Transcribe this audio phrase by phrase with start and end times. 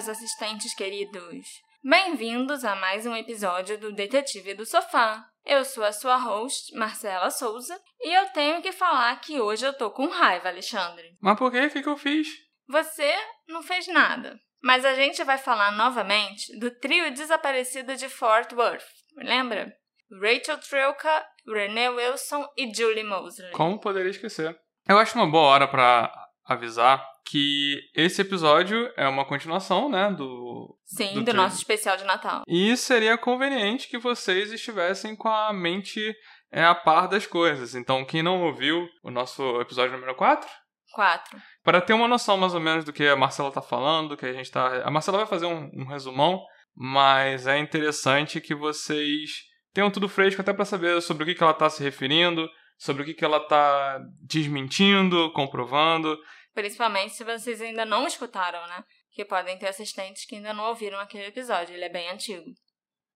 [0.00, 1.46] meus assistentes queridos!
[1.84, 5.26] Bem-vindos a mais um episódio do Detetive do Sofá.
[5.44, 9.74] Eu sou a sua host, Marcela Souza, e eu tenho que falar que hoje eu
[9.74, 11.18] tô com raiva, Alexandre.
[11.20, 11.66] Mas por quê?
[11.66, 12.28] O que, que eu fiz?
[12.66, 13.14] Você
[13.46, 14.40] não fez nada.
[14.62, 19.70] Mas a gente vai falar novamente do trio desaparecido de Fort Worth, lembra?
[20.10, 23.52] Rachel Trilka, Renee Wilson e Julie Mosley.
[23.52, 24.58] Como poderia esquecer?
[24.88, 26.10] Eu acho uma boa hora para
[26.46, 30.76] avisar que esse episódio é uma continuação, né, do...
[30.84, 32.42] Sim, do do, nosso especial de Natal.
[32.46, 36.14] E seria conveniente que vocês estivessem com a mente
[36.50, 37.74] é, a par das coisas.
[37.74, 40.48] Então, quem não ouviu o nosso episódio número 4,
[40.92, 41.38] Quatro.
[41.62, 44.32] para ter uma noção mais ou menos do que a Marcela tá falando, que a
[44.32, 44.82] gente tá.
[44.82, 46.42] A Marcela vai fazer um, um resumão,
[46.74, 51.42] mas é interessante que vocês tenham tudo fresco até para saber sobre o que, que
[51.42, 56.18] ela tá se referindo, sobre o que, que ela tá desmentindo, comprovando.
[56.60, 58.84] Principalmente se vocês ainda não escutaram, né?
[59.12, 62.44] Que podem ter assistentes que ainda não ouviram aquele episódio, ele é bem antigo.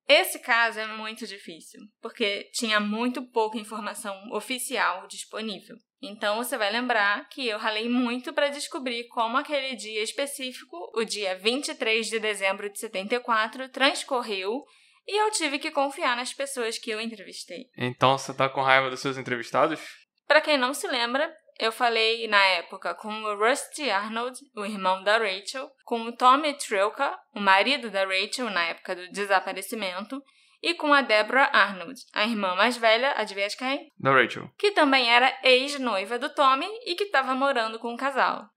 [0.09, 5.77] Esse caso é muito difícil, porque tinha muito pouca informação oficial disponível.
[6.01, 11.05] Então você vai lembrar que eu ralei muito para descobrir como aquele dia específico, o
[11.05, 14.65] dia 23 de dezembro de 74, transcorreu
[15.07, 17.67] e eu tive que confiar nas pessoas que eu entrevistei.
[17.77, 19.79] Então você tá com raiva dos seus entrevistados?
[20.27, 25.03] Para quem não se lembra, eu falei na época com o Rusty Arnold, o irmão
[25.03, 30.23] da Rachel, com o Tommy Trilka, o marido da Rachel na época do desaparecimento,
[30.63, 33.93] e com a Deborah Arnold, a irmã mais velha, adivinha de quem?
[33.99, 34.49] Da Rachel.
[34.59, 38.49] Que também era ex-noiva do Tommy e que estava morando com o casal.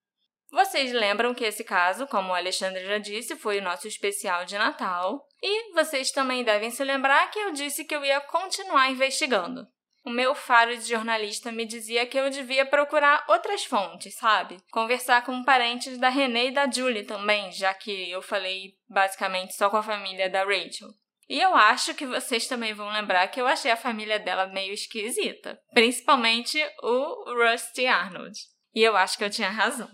[0.50, 4.58] Vocês lembram que esse caso, como o Alexandre já disse, foi o nosso especial de
[4.58, 5.28] Natal.
[5.44, 9.68] E vocês também devem se lembrar que eu disse que eu ia continuar investigando.
[10.08, 14.56] O meu faro de jornalista me dizia que eu devia procurar outras fontes, sabe?
[14.72, 19.70] Conversar com parentes da Renee e da Julie também, já que eu falei basicamente só
[19.70, 20.88] com a família da Rachel.
[21.28, 24.74] E eu acho que vocês também vão lembrar que eu achei a família dela meio
[24.74, 28.40] esquisita, principalmente o Rusty Arnold.
[28.74, 29.90] E eu acho que eu tinha razão.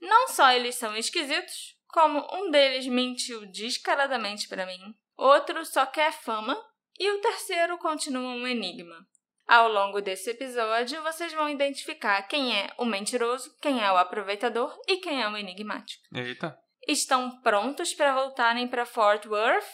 [0.00, 6.12] Não só eles são esquisitos, como um deles mentiu descaradamente para mim, outro só quer
[6.12, 6.60] fama
[6.98, 9.06] e o terceiro continua um enigma.
[9.46, 14.74] Ao longo desse episódio, vocês vão identificar quem é o mentiroso, quem é o aproveitador
[14.88, 16.02] e quem é o enigmático.
[16.14, 16.56] Eita.
[16.86, 19.64] Estão prontos para voltarem para Fort Worth?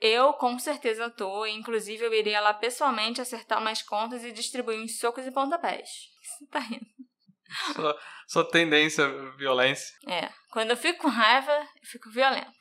[0.00, 4.98] Eu com certeza tô, inclusive eu iria lá pessoalmente acertar umas contas e distribuir uns
[4.98, 5.88] socos e pontapés.
[6.38, 6.86] Você tá rindo?
[7.74, 9.94] Sua, sua tendência à violência.
[10.08, 12.52] É, quando eu fico com raiva, eu fico violenta.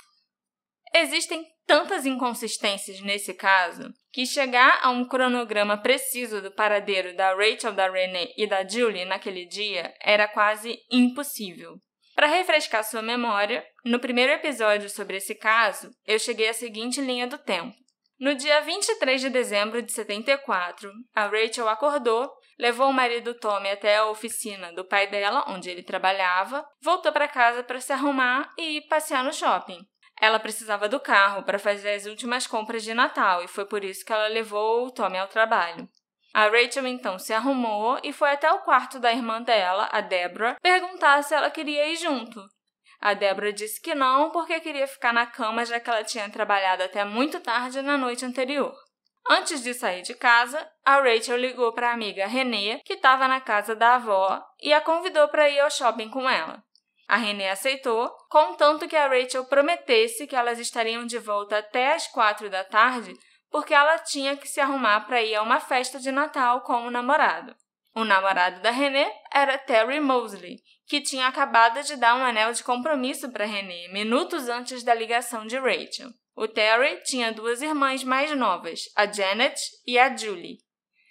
[0.94, 7.74] Existem tantas inconsistências nesse caso que chegar a um cronograma preciso do paradeiro da Rachel,
[7.74, 11.76] da Renee e da Julie naquele dia era quase impossível.
[12.16, 17.28] Para refrescar sua memória, no primeiro episódio sobre esse caso, eu cheguei à seguinte linha
[17.28, 17.74] do tempo.
[18.20, 23.96] No dia 23 de dezembro de 74, a Rachel acordou, levou o marido Tommy até
[23.96, 28.82] a oficina do pai dela, onde ele trabalhava, voltou para casa para se arrumar e
[28.90, 29.80] passear no shopping.
[30.22, 34.04] Ela precisava do carro para fazer as últimas compras de Natal e foi por isso
[34.06, 35.88] que ela levou o Tommy ao trabalho.
[36.34, 40.58] A Rachel então se arrumou e foi até o quarto da irmã dela, a Deborah,
[40.62, 42.44] perguntar se ela queria ir junto.
[43.02, 46.84] A Deborah disse que não porque queria ficar na cama já que ela tinha trabalhado
[46.84, 48.76] até muito tarde na noite anterior.
[49.28, 53.40] Antes de sair de casa, a Rachel ligou para a amiga Renee, que estava na
[53.40, 56.64] casa da avó, e a convidou para ir ao shopping com ela.
[57.10, 62.06] A Renée aceitou, contanto que a Rachel prometesse que elas estariam de volta até às
[62.06, 63.16] quatro da tarde,
[63.50, 66.92] porque ela tinha que se arrumar para ir a uma festa de Natal com o
[66.92, 67.56] namorado.
[67.96, 70.58] O namorado da Renée era Terry Mosley,
[70.88, 75.48] que tinha acabado de dar um anel de compromisso para Renée minutos antes da ligação
[75.48, 76.12] de Rachel.
[76.36, 80.60] O Terry tinha duas irmãs mais novas, a Janet e a Julie.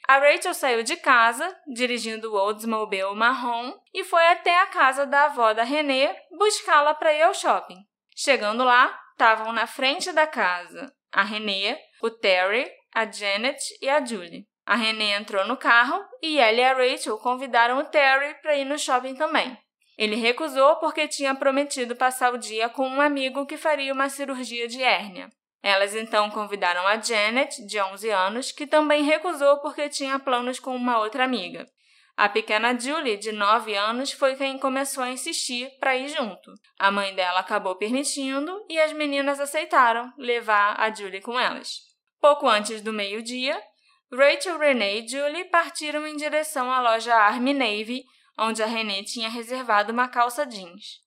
[0.08, 5.26] A Rachel saiu de casa, dirigindo o Oldsmobile marrom, e foi até a casa da
[5.26, 7.76] avó da Renée buscá-la para ir ao shopping.
[8.16, 14.02] Chegando lá, estavam na frente da casa a Renée, o Terry, a Janet e a
[14.02, 14.46] Julie.
[14.64, 18.64] A Renée entrou no carro e ela e a Rachel convidaram o Terry para ir
[18.64, 19.58] no shopping também.
[19.98, 24.66] Ele recusou porque tinha prometido passar o dia com um amigo que faria uma cirurgia
[24.68, 25.28] de hérnia.
[25.62, 30.74] Elas então convidaram a Janet, de 11 anos, que também recusou porque tinha planos com
[30.74, 31.66] uma outra amiga.
[32.16, 36.52] A pequena Julie, de 9 anos, foi quem começou a insistir para ir junto.
[36.78, 41.78] A mãe dela acabou permitindo e as meninas aceitaram levar a Julie com elas.
[42.20, 43.60] Pouco antes do meio-dia,
[44.12, 48.04] Rachel, Renee e Julie partiram em direção à loja Army Navy,
[48.36, 51.00] onde a Renee tinha reservado uma calça jeans.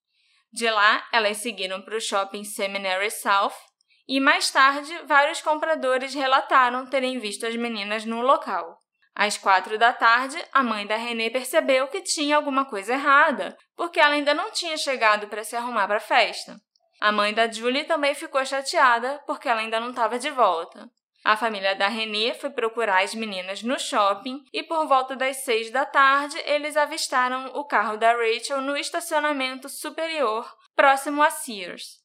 [0.53, 3.70] De lá, elas seguiram para o shopping Seminary South
[4.13, 8.77] e mais tarde, vários compradores relataram terem visto as meninas no local.
[9.15, 14.01] Às quatro da tarde, a mãe da Renée percebeu que tinha alguma coisa errada, porque
[14.01, 16.57] ela ainda não tinha chegado para se arrumar para a festa.
[16.99, 20.89] A mãe da Julie também ficou chateada porque ela ainda não estava de volta.
[21.23, 25.71] A família da Renée foi procurar as meninas no shopping e por volta das seis
[25.71, 32.00] da tarde eles avistaram o carro da Rachel no estacionamento superior, próximo a Sears.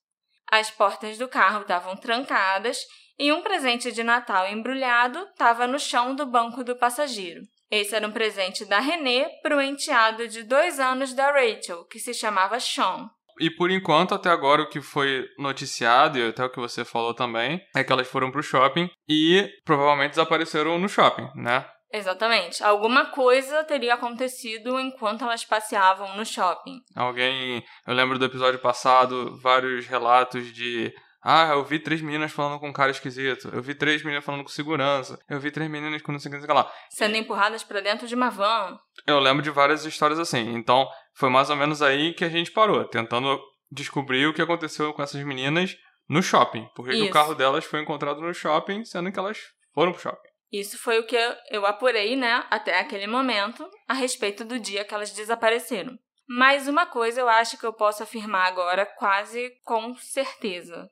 [0.50, 2.78] As portas do carro estavam trancadas
[3.18, 7.40] e um presente de Natal embrulhado estava no chão do banco do passageiro.
[7.70, 11.98] Esse era um presente da Renée para o enteado de dois anos da Rachel, que
[11.98, 13.10] se chamava Sean.
[13.38, 17.12] E por enquanto, até agora, o que foi noticiado, e até o que você falou
[17.12, 21.66] também, é que elas foram pro shopping e provavelmente desapareceram no shopping, né?
[21.92, 22.62] Exatamente.
[22.62, 26.80] Alguma coisa teria acontecido enquanto elas passeavam no shopping.
[26.94, 27.64] Alguém.
[27.86, 30.92] Eu lembro do episódio passado, vários relatos de.
[31.22, 33.50] Ah, eu vi três meninas falando com um cara esquisito.
[33.52, 35.18] Eu vi três meninas falando com segurança.
[35.28, 36.70] Eu vi três meninas com não sei o que lá.
[36.90, 38.78] Sendo empurradas para dentro de uma van.
[39.06, 40.54] Eu lembro de várias histórias assim.
[40.54, 43.40] Então, foi mais ou menos aí que a gente parou, tentando
[43.70, 45.76] descobrir o que aconteceu com essas meninas
[46.08, 46.68] no shopping.
[46.76, 49.38] Porque o carro delas foi encontrado no shopping, sendo que elas
[49.74, 50.25] foram pro shopping.
[50.52, 51.16] Isso foi o que
[51.50, 55.98] eu apurei, né, até aquele momento, a respeito do dia que elas desapareceram.
[56.28, 60.88] Mas uma coisa eu acho que eu posso afirmar agora quase com certeza.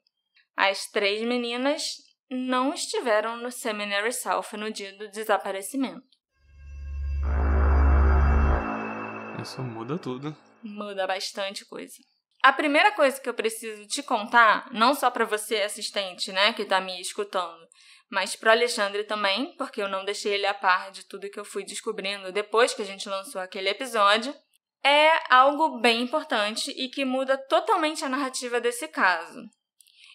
[0.56, 1.96] As três meninas
[2.30, 6.06] não estiveram no Seminary South no dia do desaparecimento.
[9.42, 10.36] Isso muda tudo.
[10.62, 11.96] Muda bastante coisa.
[12.44, 16.64] A primeira coisa que eu preciso te contar, não só para você assistente, né, que
[16.64, 17.66] tá me escutando,
[18.10, 21.44] mas para Alexandre também, porque eu não deixei ele a par de tudo que eu
[21.44, 24.34] fui descobrindo depois que a gente lançou aquele episódio,
[24.84, 29.40] é algo bem importante e que muda totalmente a narrativa desse caso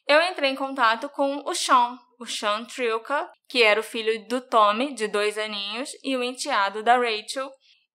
[0.09, 4.41] eu entrei em contato com o Sean, o Sean Trilka, que era o filho do
[4.41, 7.47] Tommy, de dois aninhos, e o enteado da Rachel,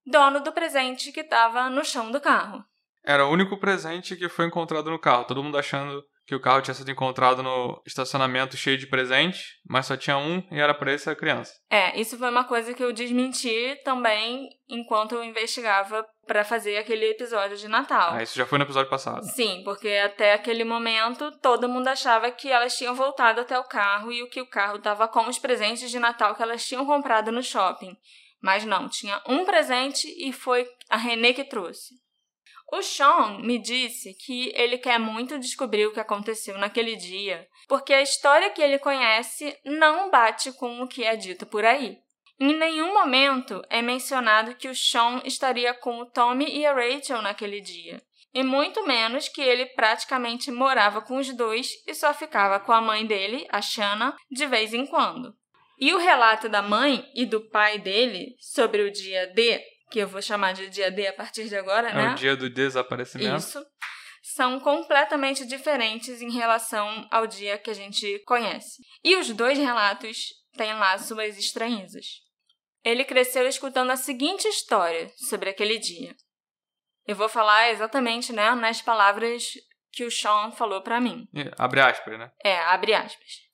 [0.06, 2.64] dono do presente que estava no chão do carro.
[3.04, 6.62] Era o único presente que foi encontrado no carro, todo mundo achando que o carro
[6.62, 10.92] tinha sido encontrado no estacionamento cheio de presentes, mas só tinha um e era para
[10.92, 11.52] essa criança.
[11.70, 17.10] É, isso foi uma coisa que eu desmenti também enquanto eu investigava para fazer aquele
[17.10, 18.14] episódio de Natal.
[18.14, 19.22] Ah, isso já foi no episódio passado.
[19.24, 24.10] Sim, porque até aquele momento todo mundo achava que elas tinham voltado até o carro
[24.10, 27.30] e o que o carro estava com os presentes de Natal que elas tinham comprado
[27.30, 27.94] no shopping.
[28.42, 31.94] Mas não, tinha um presente e foi a Renê que trouxe.
[32.72, 37.92] O Sean me disse que ele quer muito descobrir o que aconteceu naquele dia, porque
[37.92, 41.98] a história que ele conhece não bate com o que é dito por aí.
[42.40, 47.22] Em nenhum momento é mencionado que o Sean estaria com o Tommy e a Rachel
[47.22, 48.02] naquele dia,
[48.32, 52.80] e muito menos que ele praticamente morava com os dois e só ficava com a
[52.80, 55.32] mãe dele, a Shanna, de vez em quando.
[55.78, 60.08] E o relato da mãe e do pai dele sobre o dia D que eu
[60.08, 62.04] vou chamar de dia D a partir de agora, é né?
[62.06, 63.36] É o dia do desaparecimento.
[63.36, 63.64] Isso.
[64.22, 68.82] São completamente diferentes em relação ao dia que a gente conhece.
[69.04, 72.22] E os dois relatos têm lá suas estranhezas.
[72.82, 76.14] Ele cresceu escutando a seguinte história sobre aquele dia.
[77.06, 79.52] Eu vou falar exatamente né, nas palavras
[79.92, 81.28] que o Sean falou para mim.
[81.58, 82.30] Abre aspas, né?
[82.42, 83.44] É, abre aspas.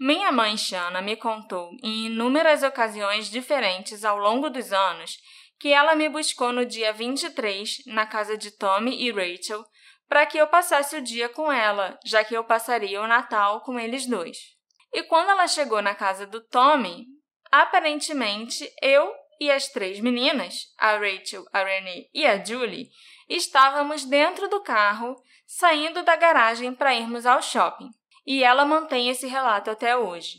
[0.00, 5.18] Minha mãe Shana me contou em inúmeras ocasiões diferentes ao longo dos anos
[5.60, 9.62] que ela me buscou no dia 23 na casa de Tommy e Rachel
[10.08, 13.78] para que eu passasse o dia com ela, já que eu passaria o Natal com
[13.78, 14.38] eles dois.
[14.92, 17.06] E quando ela chegou na casa do Tommy,
[17.52, 22.88] aparentemente eu e as três meninas, a Rachel, a Renee e a Julie,
[23.28, 25.14] estávamos dentro do carro,
[25.46, 27.90] saindo da garagem para irmos ao shopping.
[28.26, 30.38] E ela mantém esse relato até hoje.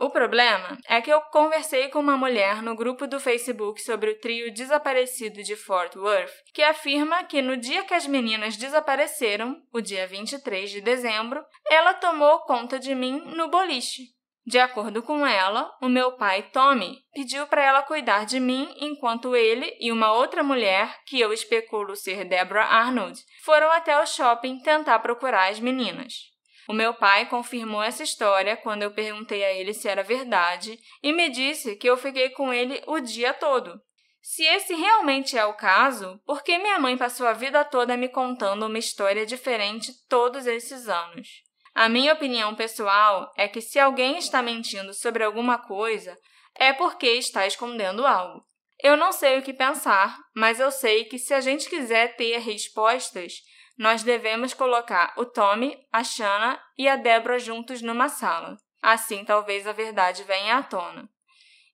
[0.00, 4.18] O problema é que eu conversei com uma mulher no grupo do Facebook sobre o
[4.18, 9.78] trio desaparecido de Fort Worth, que afirma que no dia que as meninas desapareceram, o
[9.78, 14.04] dia 23 de dezembro, ela tomou conta de mim no boliche.
[14.46, 19.36] De acordo com ela, o meu pai, Tommy, pediu para ela cuidar de mim enquanto
[19.36, 24.60] ele e uma outra mulher, que eu especulo ser Deborah Arnold, foram até o shopping
[24.60, 26.29] tentar procurar as meninas.
[26.70, 31.12] O meu pai confirmou essa história quando eu perguntei a ele se era verdade e
[31.12, 33.82] me disse que eu fiquei com ele o dia todo.
[34.22, 38.08] Se esse realmente é o caso, por que minha mãe passou a vida toda me
[38.08, 41.42] contando uma história diferente todos esses anos?
[41.74, 46.16] A minha opinião pessoal é que se alguém está mentindo sobre alguma coisa,
[46.54, 48.44] é porque está escondendo algo.
[48.80, 52.38] Eu não sei o que pensar, mas eu sei que se a gente quiser ter
[52.38, 53.42] respostas,
[53.80, 58.58] nós devemos colocar o Tommy, a Shanna e a Deborah juntos numa sala.
[58.82, 61.08] Assim, talvez a verdade venha à tona.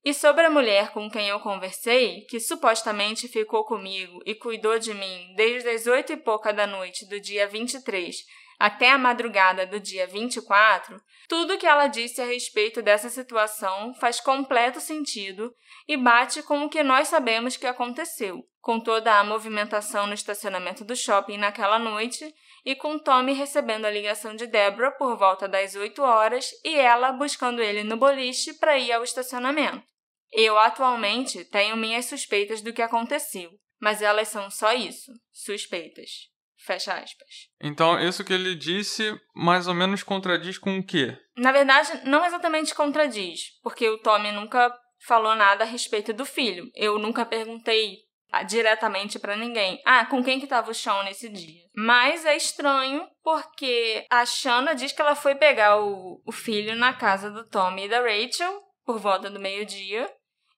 [0.04, 4.94] E sobre a mulher com quem eu conversei, que supostamente ficou comigo e cuidou de
[4.94, 8.24] mim desde as oito e pouca da noite do dia 23
[8.58, 14.20] até a madrugada do dia 24, tudo que ela disse a respeito dessa situação faz
[14.20, 15.54] completo sentido
[15.88, 20.84] e bate com o que nós sabemos que aconteceu, com toda a movimentação no estacionamento
[20.84, 22.34] do shopping naquela noite
[22.64, 27.12] e com Tommy recebendo a ligação de Deborah por volta das 8 horas e ela
[27.12, 29.84] buscando ele no boliche para ir ao estacionamento.
[30.32, 36.35] Eu atualmente tenho minhas suspeitas do que aconteceu, mas elas são só isso, suspeitas.
[36.64, 37.28] Fecha aspas.
[37.60, 41.16] Então, isso que ele disse mais ou menos contradiz com o quê?
[41.36, 44.74] Na verdade, não exatamente contradiz, porque o Tommy nunca
[45.06, 46.70] falou nada a respeito do filho.
[46.74, 48.06] Eu nunca perguntei
[48.46, 49.80] diretamente para ninguém.
[49.84, 51.62] Ah, com quem que tava o Sean nesse dia?
[51.74, 56.92] Mas é estranho porque a Shanna diz que ela foi pegar o, o filho na
[56.92, 60.10] casa do Tommy e da Rachel por volta do meio-dia.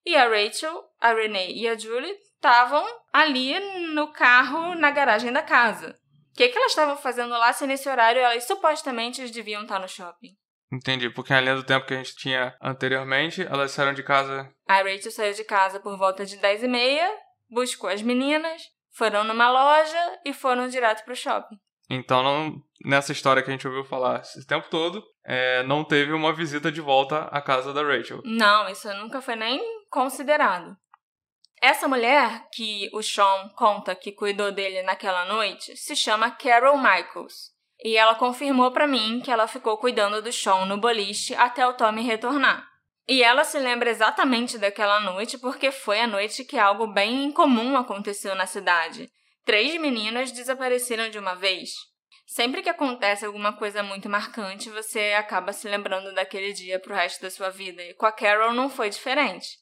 [0.05, 3.59] E a Rachel, a Renee e a Julie estavam ali
[3.93, 5.99] no carro na garagem da casa.
[6.33, 9.89] O que, que elas estavam fazendo lá se nesse horário elas supostamente deviam estar no
[9.89, 10.37] shopping?
[10.73, 14.49] Entendi, porque além do tempo que a gente tinha anteriormente, elas saíram de casa.
[14.69, 17.11] A Rachel saiu de casa por volta de 10 e meia,
[17.51, 21.57] buscou as meninas, foram numa loja e foram direto pro shopping.
[21.91, 26.13] Então, não, nessa história que a gente ouviu falar esse tempo todo, é, não teve
[26.13, 28.21] uma visita de volta à casa da Rachel.
[28.25, 30.77] Não, isso nunca foi nem considerado.
[31.61, 37.53] Essa mulher que o Sean conta que cuidou dele naquela noite se chama Carol Michaels.
[37.83, 41.75] E ela confirmou para mim que ela ficou cuidando do Sean no boliche até o
[41.75, 42.67] Tommy retornar.
[43.09, 47.77] E ela se lembra exatamente daquela noite porque foi a noite que algo bem incomum
[47.77, 49.11] aconteceu na cidade.
[49.45, 51.71] Três meninas desapareceram de uma vez.
[52.27, 57.23] Sempre que acontece alguma coisa muito marcante, você acaba se lembrando daquele dia pro resto
[57.23, 57.83] da sua vida.
[57.83, 59.57] E com a Carol não foi diferente.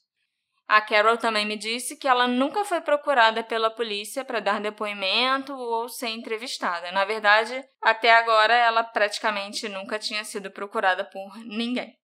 [0.67, 5.53] A Carol também me disse que ela nunca foi procurada pela polícia para dar depoimento
[5.53, 6.91] ou ser entrevistada.
[6.91, 11.97] Na verdade, até agora ela praticamente nunca tinha sido procurada por ninguém.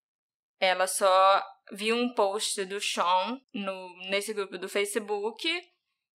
[0.62, 1.44] Ela só
[1.74, 5.46] viu um post do Sean no, nesse grupo do Facebook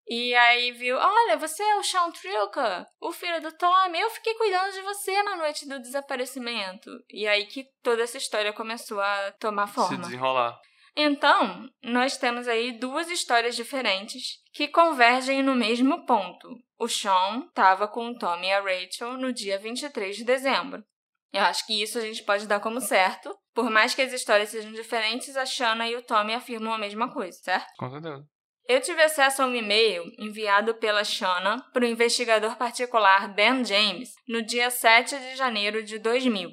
[0.09, 4.01] e aí viu: Olha, você é o Sean Trilka, o filho do Tommy.
[4.01, 6.91] Eu fiquei cuidando de você na noite do desaparecimento.
[7.11, 9.97] E aí que toda essa história começou a tomar forma.
[9.97, 10.59] Se desenrolar.
[11.01, 16.49] Então, nós temos aí duas histórias diferentes que convergem no mesmo ponto.
[16.77, 20.83] O Sean estava com o Tommy e a Rachel no dia 23 de dezembro.
[21.33, 23.33] Eu acho que isso a gente pode dar como certo.
[23.55, 27.13] Por mais que as histórias sejam diferentes, a Shanna e o Tommy afirmam a mesma
[27.13, 27.69] coisa, certo?
[27.79, 28.25] Com certeza.
[28.67, 34.11] Eu tive acesso a um e-mail enviado pela Shanna para o investigador particular Dan James
[34.27, 36.51] no dia 7 de janeiro de 2000.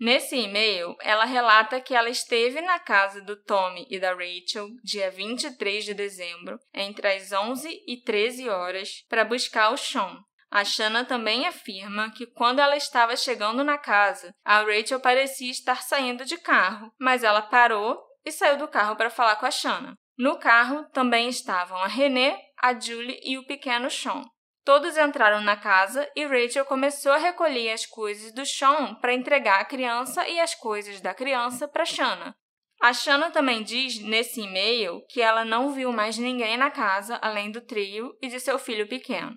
[0.00, 5.10] Nesse e-mail, ela relata que ela esteve na casa do Tommy e da Rachel dia
[5.10, 10.22] 23 de dezembro, entre as 11 e 13 horas, para buscar o Sean.
[10.50, 15.82] A Shanna também afirma que quando ela estava chegando na casa, a Rachel parecia estar
[15.82, 19.94] saindo de carro, mas ela parou e saiu do carro para falar com a Shanna.
[20.16, 24.24] No carro também estavam a Renée, a Julie e o pequeno Sean.
[24.68, 29.62] Todos entraram na casa e Rachel começou a recolher as coisas do Sean para entregar
[29.62, 32.36] a criança e as coisas da criança para Shanna.
[32.78, 37.50] A Shanna também diz nesse e-mail que ela não viu mais ninguém na casa além
[37.50, 39.34] do trio e de seu filho pequeno.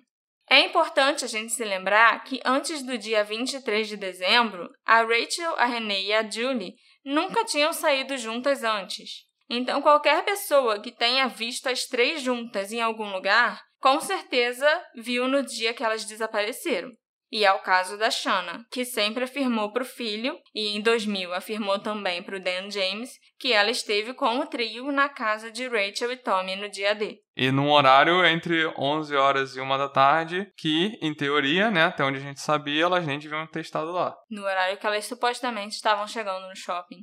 [0.50, 5.54] É importante a gente se lembrar que antes do dia 23 de dezembro, a Rachel,
[5.56, 9.24] a Renee e a Julie nunca tinham saído juntas antes.
[9.48, 15.26] Então, qualquer pessoa que tenha visto as três juntas em algum lugar com certeza viu
[15.26, 16.88] no dia que elas desapareceram.
[17.32, 21.32] E é o caso da Shanna, que sempre afirmou para o filho, e em 2000
[21.32, 23.10] afirmou também para o Dan James,
[23.40, 27.18] que ela esteve com o trio na casa de Rachel e Tommy no dia D.
[27.34, 32.04] E num horário entre 11 horas e 1 da tarde, que, em teoria, né, até
[32.04, 34.14] onde a gente sabia, elas nem deviam ter estado lá.
[34.30, 37.00] No horário que elas supostamente estavam chegando no shopping.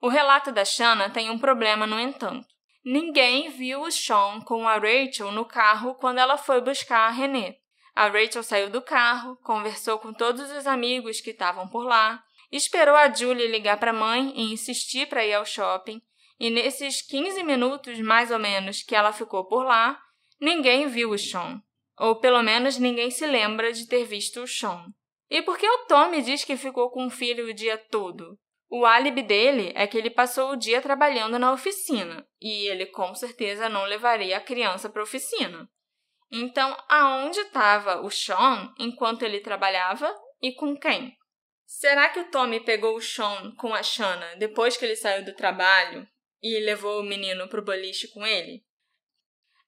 [0.00, 2.55] O relato da Shanna tem um problema, no entanto.
[2.88, 7.56] Ninguém viu o Sean com a Rachel no carro quando ela foi buscar a René.
[7.92, 12.94] A Rachel saiu do carro, conversou com todos os amigos que estavam por lá, esperou
[12.94, 16.00] a Julie ligar para a mãe e insistir para ir ao shopping,
[16.38, 20.00] e nesses 15 minutos mais ou menos que ela ficou por lá,
[20.40, 21.60] ninguém viu o Sean.
[21.98, 24.94] Ou pelo menos ninguém se lembra de ter visto o Sean.
[25.28, 28.38] E por que o Tommy diz que ficou com o filho o dia todo?
[28.68, 33.14] O álibi dele é que ele passou o dia trabalhando na oficina e ele com
[33.14, 35.68] certeza não levaria a criança para a oficina.
[36.30, 41.16] Então, aonde estava o Sean enquanto ele trabalhava e com quem?
[41.64, 45.34] Será que o Tommy pegou o Sean com a Shanna depois que ele saiu do
[45.34, 46.06] trabalho
[46.42, 48.64] e levou o menino pro boliche com ele?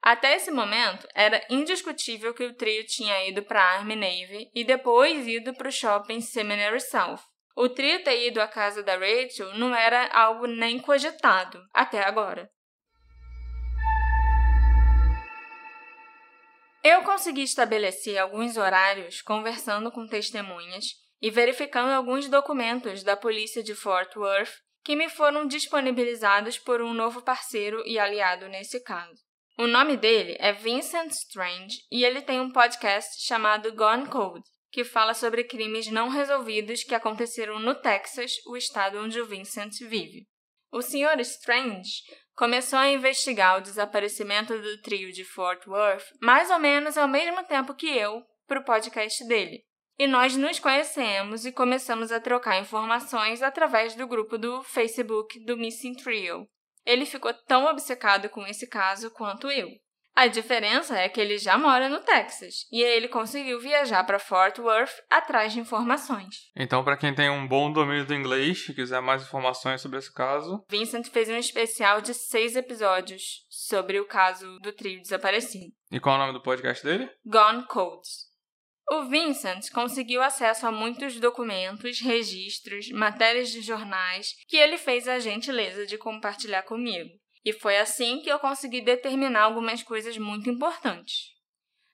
[0.01, 4.65] Até esse momento, era indiscutível que o trio tinha ido para a Army Navy e
[4.65, 7.21] depois ido para o shopping Seminary South.
[7.61, 12.49] O trio ter ido à casa da Rachel não era algo nem cogitado até agora.
[16.85, 20.85] Eu consegui estabelecer alguns horários conversando com testemunhas
[21.21, 26.95] e verificando alguns documentos da polícia de Fort Worth que me foram disponibilizados por um
[26.95, 29.21] novo parceiro e aliado nesse caso.
[29.59, 34.85] O nome dele é Vincent Strange e ele tem um podcast chamado Gone Cold, que
[34.85, 40.27] fala sobre crimes não resolvidos que aconteceram no Texas, o estado onde o Vincent vive.
[40.71, 41.19] O Sr.
[41.21, 42.03] Strange
[42.35, 47.43] começou a investigar o desaparecimento do trio de Fort Worth mais ou menos ao mesmo
[47.45, 49.63] tempo que eu para o podcast dele.
[49.99, 55.57] E nós nos conhecemos e começamos a trocar informações através do grupo do Facebook do
[55.57, 56.47] Missing Trio.
[56.87, 59.69] Ele ficou tão obcecado com esse caso quanto eu.
[60.19, 64.59] A diferença é que ele já mora no Texas e ele conseguiu viajar para Fort
[64.59, 66.51] Worth atrás de informações.
[66.57, 70.13] Então, para quem tem um bom domínio do inglês e quiser mais informações sobre esse
[70.13, 75.73] caso, Vincent fez um especial de seis episódios sobre o caso do trio desaparecido.
[75.89, 77.09] E qual é o nome do podcast dele?
[77.25, 78.27] Gone Codes.
[78.91, 85.21] O Vincent conseguiu acesso a muitos documentos, registros, matérias de jornais que ele fez a
[85.21, 87.09] gentileza de compartilhar comigo.
[87.49, 91.33] E foi assim que eu consegui determinar algumas coisas muito importantes.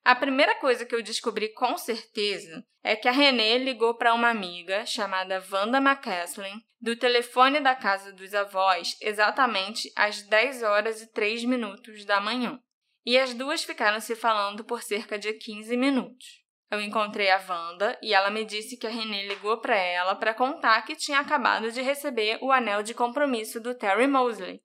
[0.04, 4.31] A primeira coisa que eu descobri com certeza é que a Renée ligou para uma
[4.31, 11.12] amiga chamada Wanda McCaslin do telefone da casa dos avós exatamente às 10 horas e
[11.12, 12.59] 3 minutos da manhã.
[13.07, 16.42] E as duas ficaram se falando por cerca de 15 minutos.
[16.68, 20.35] Eu encontrei a Wanda e ela me disse que a Renée ligou para ela para
[20.35, 24.63] contar que tinha acabado de receber o anel de compromisso do Terry Mosley.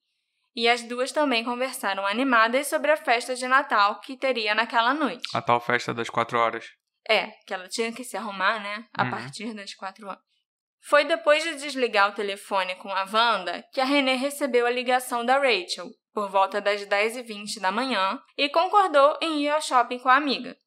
[0.60, 5.26] E as duas também conversaram animadas sobre a festa de Natal que teria naquela noite.
[5.34, 6.66] A tal festa das quatro horas.
[7.08, 8.86] É, que ela tinha que se arrumar, né?
[8.94, 9.10] A uhum.
[9.10, 10.22] partir das quatro horas.
[10.82, 15.26] Foi depois de desligar o telefone com a Wanda que a Renée recebeu a ligação
[15.26, 20.10] da Rachel, por volta das 10h20 da manhã, e concordou em ir ao shopping com
[20.10, 20.58] a amiga.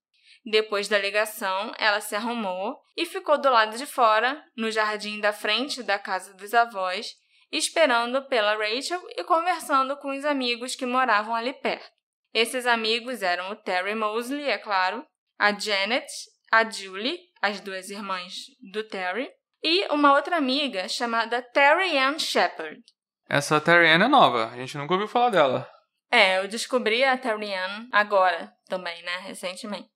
[0.43, 5.35] Depois da ligação, ela se arrumou e ficou do lado de fora, no jardim da
[5.35, 7.13] frente da casa dos avós,
[7.53, 11.91] esperando pela Rachel e conversando com os amigos que moravam ali perto.
[12.33, 15.05] Esses amigos eram o Terry Mosley, é claro,
[15.39, 16.07] a Janet,
[16.51, 19.31] a Julie, as duas irmãs do Terry,
[19.63, 22.81] e uma outra amiga chamada Terry Ann Shepard.
[23.29, 25.71] Essa Terry Ann é nova, a gente nunca ouviu falar dela.
[26.11, 29.89] É, eu descobri a Terry Ann agora também, né, recentemente.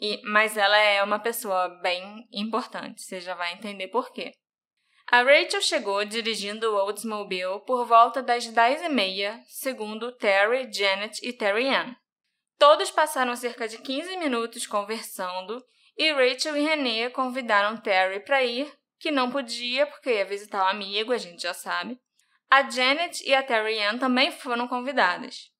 [0.00, 4.32] E, mas ela é uma pessoa bem importante, você já vai entender por quê.
[5.12, 11.68] A Rachel chegou dirigindo o Oldsmobile por volta das 10h30, segundo Terry, Janet e Terry
[11.68, 11.94] Ann.
[12.58, 15.62] Todos passaram cerca de 15 minutos conversando
[15.98, 20.64] e Rachel e Renee convidaram Terry para ir, que não podia porque ia visitar o
[20.64, 22.00] um amigo, a gente já sabe.
[22.50, 25.51] A Janet e a Terry Ann também foram convidadas.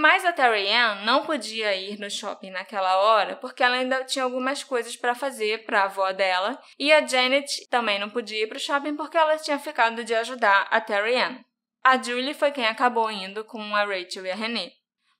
[0.00, 4.24] Mas a Terry Ann não podia ir no shopping naquela hora porque ela ainda tinha
[4.24, 8.46] algumas coisas para fazer para a avó dela, e a Janet também não podia ir
[8.46, 11.40] para o shopping porque ela tinha ficado de ajudar a Terry Ann.
[11.82, 14.70] A Julie foi quem acabou indo com a Rachel e a Renee.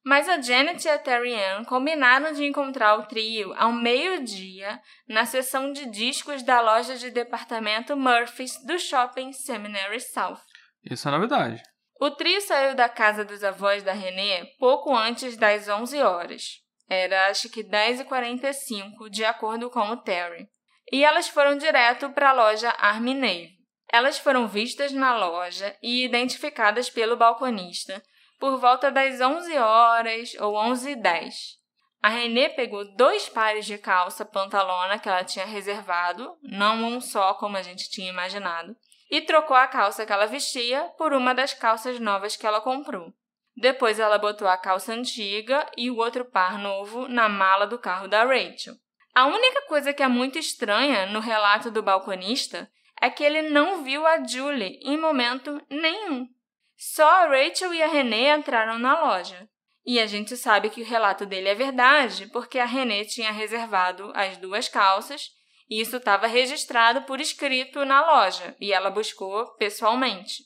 [0.05, 5.27] Mas a Janet e a Terry Ann combinaram de encontrar o trio ao meio-dia na
[5.27, 10.39] seção de discos da loja de departamento Murphy's do shopping Seminary South.
[10.89, 11.61] Isso é novidade.
[12.01, 16.63] O trio saiu da casa dos avós da Renée pouco antes das 11 horas.
[16.89, 20.49] Era acho que 10h45, de acordo com o Terry.
[20.93, 23.59] E elas foram direto para a loja Army Navy.
[23.91, 28.03] Elas foram vistas na loja e identificadas pelo balconista
[28.39, 31.59] por volta das 11 horas ou 11h10.
[32.01, 37.35] A Renée pegou dois pares de calça pantalona que ela tinha reservado, não um só
[37.35, 38.77] como a gente tinha imaginado,
[39.11, 43.13] e trocou a calça que ela vestia por uma das calças novas que ela comprou.
[43.57, 48.07] Depois ela botou a calça antiga e o outro par novo na mala do carro
[48.07, 48.75] da Rachel.
[49.15, 53.83] A única coisa que é muito estranha no relato do balconista é que ele não
[53.83, 56.29] viu a Julie em momento nenhum.
[56.77, 59.49] Só a Rachel e a Renée entraram na loja.
[59.85, 64.13] E a gente sabe que o relato dele é verdade, porque a Renée tinha reservado
[64.15, 65.31] as duas calças
[65.69, 70.45] e isso estava registrado por escrito na loja e ela buscou pessoalmente.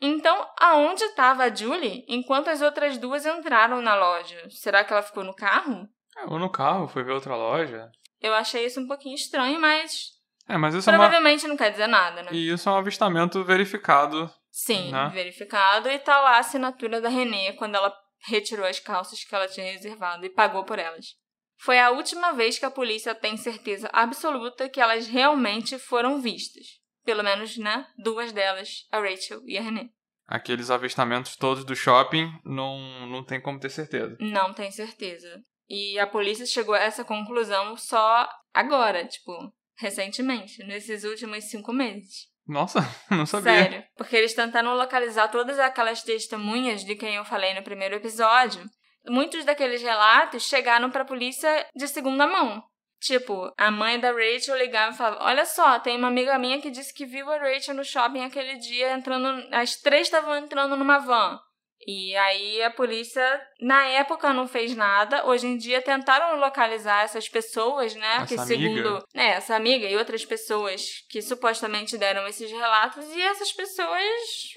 [0.00, 4.48] Então, aonde estava a Julie enquanto as outras duas entraram na loja?
[4.50, 5.88] Será que ela ficou no carro?
[6.16, 7.88] É, ou no carro, foi ver outra loja.
[8.20, 10.10] Eu achei isso um pouquinho estranho, mas
[10.48, 10.98] É, mas isso é uma...
[10.98, 12.30] provavelmente não quer dizer nada, né?
[12.32, 14.28] E isso é um avistamento verificado.
[14.50, 15.10] Sim, né?
[15.14, 15.88] verificado.
[15.88, 17.94] E tá lá a assinatura da Renê quando ela
[18.26, 21.16] retirou as calças que ela tinha reservado e pagou por elas.
[21.62, 26.80] Foi a última vez que a polícia tem certeza absoluta que elas realmente foram vistas.
[27.04, 27.86] Pelo menos, né?
[27.96, 29.88] Duas delas, a Rachel e a Renê.
[30.26, 34.16] Aqueles avistamentos todos do shopping, não, não tem como ter certeza.
[34.18, 35.40] Não tem certeza.
[35.68, 39.32] E a polícia chegou a essa conclusão só agora, tipo,
[39.76, 42.26] recentemente, nesses últimos cinco meses.
[42.44, 43.52] Nossa, não sabia.
[43.52, 43.84] Sério.
[43.96, 48.68] Porque eles tentaram localizar todas aquelas testemunhas de quem eu falei no primeiro episódio.
[49.06, 52.62] Muitos daqueles relatos chegaram pra polícia de segunda mão.
[53.00, 56.70] Tipo, a mãe da Rachel ligava e falava: Olha só, tem uma amiga minha que
[56.70, 59.44] disse que viu a Rachel no shopping aquele dia entrando.
[59.50, 61.40] As três estavam entrando numa van.
[61.84, 65.26] E aí a polícia, na época, não fez nada.
[65.26, 68.16] Hoje em dia tentaram localizar essas pessoas, né?
[68.18, 68.46] Essa que amiga.
[68.46, 69.04] segundo.
[69.12, 74.04] Né, essa amiga e outras pessoas que supostamente deram esses relatos, e essas pessoas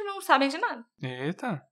[0.05, 0.83] não sabem de nada.
[1.01, 1.63] Eita.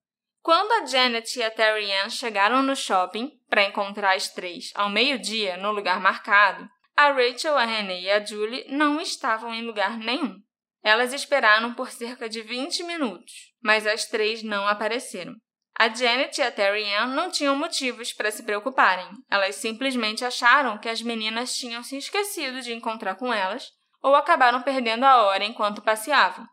[0.44, 4.90] Quando a Janet e a Terry Ann chegaram no shopping para encontrar as três ao
[4.90, 9.98] meio-dia no lugar marcado, a Rachel, a Renee e a Julie não estavam em lugar
[9.98, 10.36] nenhum.
[10.84, 15.34] Elas esperaram por cerca de 20 minutos, mas as três não apareceram.
[15.80, 19.08] A Janet e a Terry Ann não tinham motivos para se preocuparem.
[19.32, 24.62] Elas simplesmente acharam que as meninas tinham se esquecido de encontrar com elas ou acabaram
[24.62, 26.46] perdendo a hora enquanto passeavam.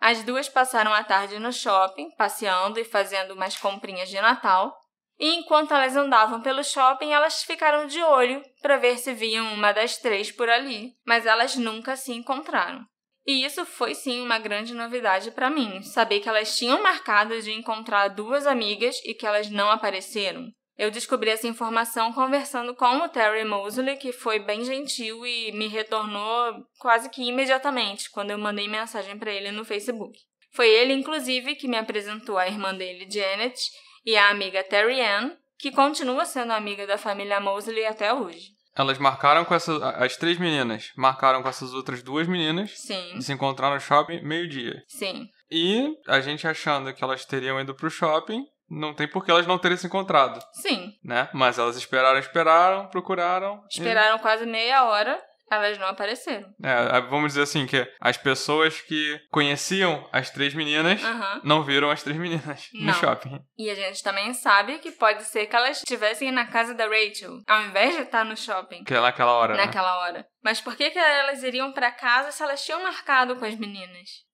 [0.00, 4.76] As duas passaram a tarde no shopping, passeando e fazendo umas comprinhas de Natal.
[5.18, 9.72] E enquanto elas andavam pelo shopping, elas ficaram de olho para ver se viam uma
[9.72, 12.84] das três por ali, mas elas nunca se encontraram.
[13.26, 17.52] E isso foi sim uma grande novidade para mim, saber que elas tinham marcado de
[17.52, 20.46] encontrar duas amigas e que elas não apareceram.
[20.78, 25.66] Eu descobri essa informação conversando com o Terry Mosley, que foi bem gentil e me
[25.66, 30.16] retornou quase que imediatamente quando eu mandei mensagem para ele no Facebook.
[30.52, 33.60] Foi ele, inclusive, que me apresentou a irmã dele, Janet,
[34.06, 38.56] e a amiga Terry Ann, que continua sendo amiga da família Mosley até hoje.
[38.76, 39.82] Elas marcaram com essas.
[39.82, 44.22] As três meninas marcaram com essas outras duas meninas Sim, de se encontrar no shopping
[44.22, 44.80] meio-dia.
[44.86, 45.28] sim.
[45.50, 49.46] E a gente achando que elas teriam ido pro shopping, não tem por que elas
[49.46, 50.92] não terem se encontrado, Sim.
[51.04, 51.28] né?
[51.32, 53.62] Mas elas esperaram, esperaram, procuraram.
[53.64, 56.46] e- Esperaram quase meia hora, elas não apareceram.
[56.62, 61.40] É, vamos dizer assim, que as pessoas que conheciam as três meninas Aham.
[61.42, 62.92] não viram as três meninas no Não.
[62.92, 63.40] shopping.
[63.56, 67.38] E a gente também sabe que pode ser que elas estivessem na casa da Rachel,
[67.46, 68.84] ao invés de estar no shopping.
[68.84, 69.64] Que é naquela hora, né?
[69.64, 70.26] naquela hora.
[70.44, 74.27] Mas por que, que elas iriam pra casa se elas tinham marcado com as meninas?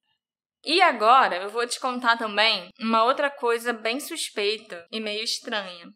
[0.65, 5.87] E agora eu vou te contar também uma outra coisa bem suspeita e meio estranha.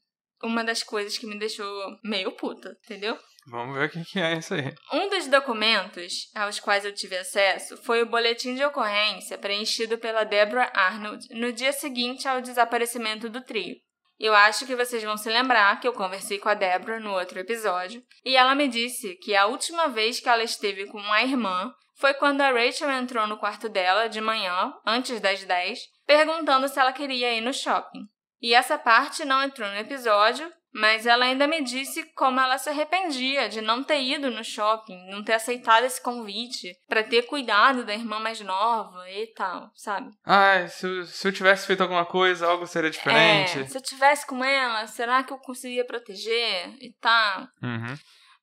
[0.42, 1.66] Uma das coisas que me deixou
[2.04, 3.18] meio puta, entendeu?
[3.50, 4.74] Vamos ver o que é isso aí.
[4.92, 10.24] Um dos documentos aos quais eu tive acesso foi o boletim de ocorrência preenchido pela
[10.24, 13.74] Deborah Arnold no dia seguinte ao desaparecimento do trio.
[14.18, 17.38] Eu acho que vocês vão se lembrar que eu conversei com a Deborah no outro
[17.38, 21.72] episódio e ela me disse que a última vez que ela esteve com a irmã
[21.98, 26.78] foi quando a Rachel entrou no quarto dela de manhã, antes das 10, perguntando se
[26.78, 28.02] ela queria ir no shopping.
[28.40, 32.68] E essa parte não entrou no episódio, mas ela ainda me disse como ela se
[32.68, 37.84] arrependia de não ter ido no shopping, não ter aceitado esse convite, pra ter cuidado
[37.84, 40.10] da irmã mais nova e tal, sabe?
[40.24, 43.58] Ah, se, eu- se eu tivesse feito alguma coisa, algo seria diferente.
[43.60, 47.40] É, se eu tivesse com ela, será que eu conseguia proteger e tal?
[47.62, 47.96] Uhum.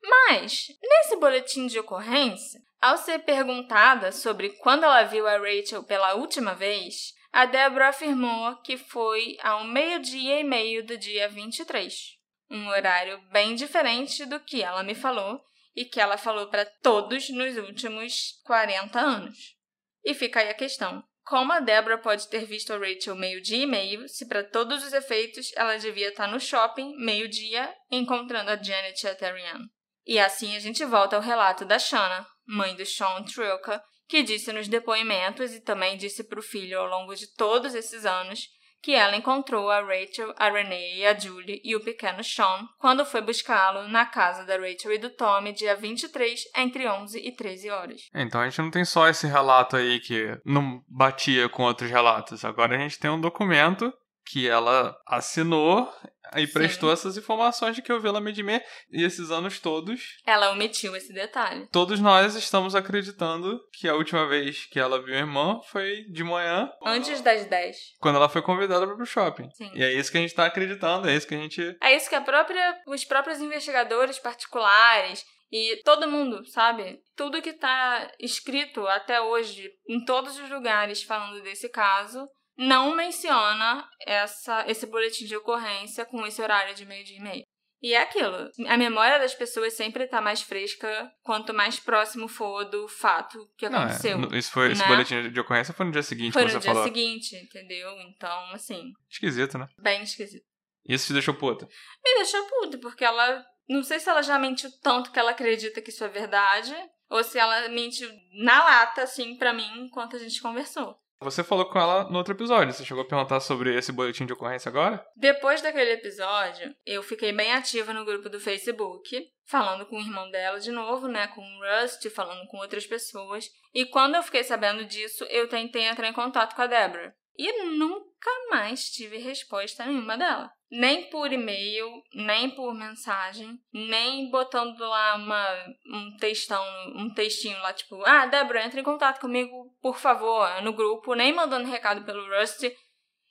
[0.04, 6.14] Mas, nesse boletim de ocorrência, ao ser perguntada sobre quando ela viu a Rachel pela
[6.14, 12.16] última vez, a Deborah afirmou que foi ao meio-dia e meio do dia 23.
[12.48, 15.42] Um horário bem diferente do que ela me falou
[15.76, 19.56] e que ela falou para todos nos últimos 40 anos.
[20.04, 21.04] E fica aí a questão.
[21.24, 24.94] Como a Deborah pode ter visto a Rachel meio-dia e meio, se para todos os
[24.94, 29.66] efeitos ela devia estar no shopping meio-dia encontrando a Janet e a Terry Ann?
[30.06, 34.52] E assim a gente volta ao relato da Shanna, mãe do Sean Trilka, que disse
[34.54, 38.48] nos depoimentos e também disse para o filho ao longo de todos esses anos
[38.86, 43.20] que ela encontrou a Rachel, a Renee, a Julie e o pequeno Sean quando foi
[43.20, 48.02] buscá-lo na casa da Rachel e do Tommy dia 23, entre 11 e 13 horas.
[48.14, 52.46] Então a gente não tem só esse relato aí que não batia com outros relatos.
[52.46, 53.92] Agora a gente tem um documento
[54.26, 55.92] que ela assinou
[56.36, 56.54] e Sim.
[56.54, 58.62] prestou essas informações de que eu vi ela Medimê
[58.92, 60.18] e esses anos todos.
[60.26, 61.68] Ela omitiu esse detalhe.
[61.72, 66.24] Todos nós estamos acreditando que a última vez que ela viu a irmã foi de
[66.24, 67.78] manhã, Antes das 10.
[68.00, 69.50] quando ela foi convidada para pro shopping.
[69.52, 69.72] Sim.
[69.76, 71.78] E é isso que a gente tá acreditando, é isso que a gente.
[71.82, 77.00] É isso que a própria, os próprios investigadores particulares e todo mundo, sabe?
[77.16, 83.88] Tudo que tá escrito até hoje em todos os lugares falando desse caso não menciona
[84.06, 87.44] essa, esse boletim de ocorrência com esse horário de meio-dia e meio.
[87.82, 88.50] E é aquilo.
[88.68, 93.70] A memória das pessoas sempre tá mais fresca quanto mais próximo for do fato que
[93.70, 94.20] Não, é, aconteceu.
[94.34, 94.88] isso foi, esse né?
[94.88, 96.84] boletim de ocorrência foi no dia seguinte Foi no dia falou.
[96.84, 97.92] seguinte, entendeu?
[98.02, 99.68] Então, assim, Esquisito, né?
[99.78, 100.44] bem esquisito.
[100.88, 101.68] Isso te deixou puta.
[102.04, 103.44] Me deixou puta, porque ela.
[103.68, 106.74] Não sei se ela já mentiu tanto que ela acredita que isso é verdade,
[107.10, 108.08] ou se ela mentiu
[108.44, 110.96] na lata, assim, pra mim, enquanto a gente conversou.
[111.22, 112.74] Você falou com ela no outro episódio.
[112.74, 115.06] Você chegou a perguntar sobre esse boletim de ocorrência agora?
[115.16, 120.30] Depois daquele episódio, eu fiquei bem ativa no grupo do Facebook, falando com o irmão
[120.30, 123.50] dela de novo, né, com o Rust, falando com outras pessoas.
[123.74, 127.16] E quando eu fiquei sabendo disso, eu tentei entrar em contato com a Débora.
[127.38, 130.52] E nunca mais tive resposta nenhuma dela.
[130.72, 136.64] Nem por e-mail, nem por mensagem, nem botando lá uma, um textão,
[136.96, 141.34] um textinho lá, tipo, ah, Débora, entre em contato comigo, por favor, no grupo, nem
[141.34, 142.64] mandando recado pelo Rust.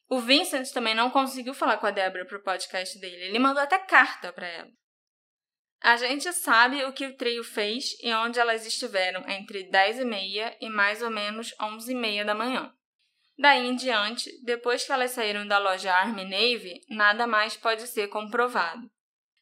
[0.08, 3.24] O Vincent também não conseguiu falar com a Débora pro podcast dele.
[3.24, 4.70] Ele mandou até carta pra ela.
[5.80, 10.04] A gente sabe o que o trio fez e onde elas estiveram entre 10 e
[10.04, 12.72] meia e mais ou menos 11 e meia da manhã.
[13.36, 18.08] Daí em diante, depois que elas saíram da loja Army Navy, nada mais pode ser
[18.08, 18.88] comprovado.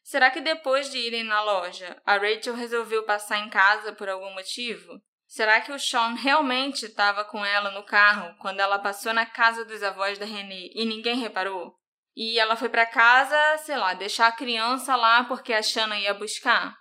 [0.01, 4.33] Será que depois de irem na loja, a Rachel resolveu passar em casa por algum
[4.33, 5.01] motivo?
[5.25, 9.63] Será que o Sean realmente estava com ela no carro quando ela passou na casa
[9.63, 11.73] dos avós da Renée e ninguém reparou?
[12.15, 16.13] E ela foi para casa, sei lá, deixar a criança lá porque a Shanna ia
[16.13, 16.77] buscar?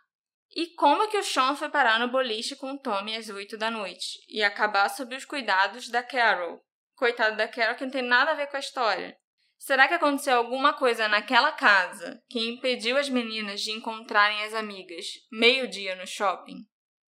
[0.55, 3.71] E como que o Sean foi parar no boliche com o Tommy às 8 da
[3.71, 6.61] noite e acabar sob os cuidados da Carol?
[7.03, 9.19] Coitada da Carol que não tem nada a ver com a história.
[9.59, 15.07] Será que aconteceu alguma coisa naquela casa que impediu as meninas de encontrarem as amigas
[15.33, 16.59] meio-dia no shopping?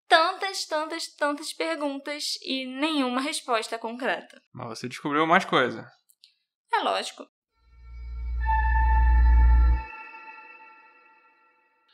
[0.07, 4.39] Tantas, tantas, tantas perguntas e nenhuma resposta concreta.
[4.53, 5.83] Mas você descobriu mais coisa.
[6.71, 7.25] É lógico.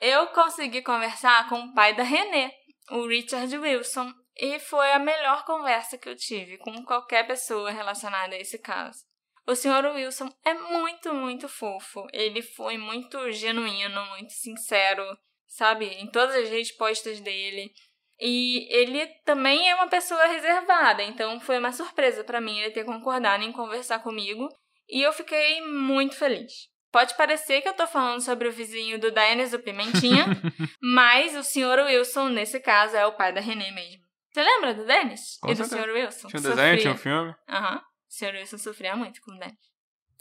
[0.02, 2.52] Eu consegui conversar com o pai da René,
[2.92, 8.36] o Richard Wilson, e foi a melhor conversa que eu tive com qualquer pessoa relacionada
[8.36, 9.00] a esse caso.
[9.48, 9.94] O Sr.
[9.94, 12.06] Wilson é muito, muito fofo.
[12.12, 15.04] Ele foi muito genuíno, muito sincero,
[15.48, 15.86] sabe?
[15.86, 17.72] Em todas as respostas dele.
[18.20, 22.86] E ele também é uma pessoa reservada, então foi uma surpresa para mim ele ter
[22.86, 24.50] concordado em conversar comigo.
[24.90, 26.70] E eu fiquei muito feliz.
[26.92, 30.26] Pode parecer que eu tô falando sobre o vizinho do Dennis, o Pimentinha,
[30.82, 31.86] mas o Sr.
[31.86, 34.05] Wilson, nesse caso, é o pai da Renée mesmo.
[34.36, 35.38] Você lembra do Dennis?
[35.40, 35.82] Com e do certeza.
[35.82, 35.94] Sr.
[35.94, 36.28] Wilson?
[36.28, 37.14] Tinha um desenho, tinha um Sofria.
[37.14, 37.36] filme.
[37.48, 37.78] Aham.
[37.78, 38.34] O Sr.
[38.34, 39.56] Wilson sofria muito com o Dennis.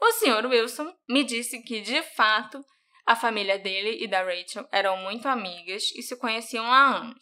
[0.01, 0.45] O Sr.
[0.45, 2.63] Wilson me disse que, de fato,
[3.05, 7.19] a família dele e da Rachel eram muito amigas e se conheciam há anos.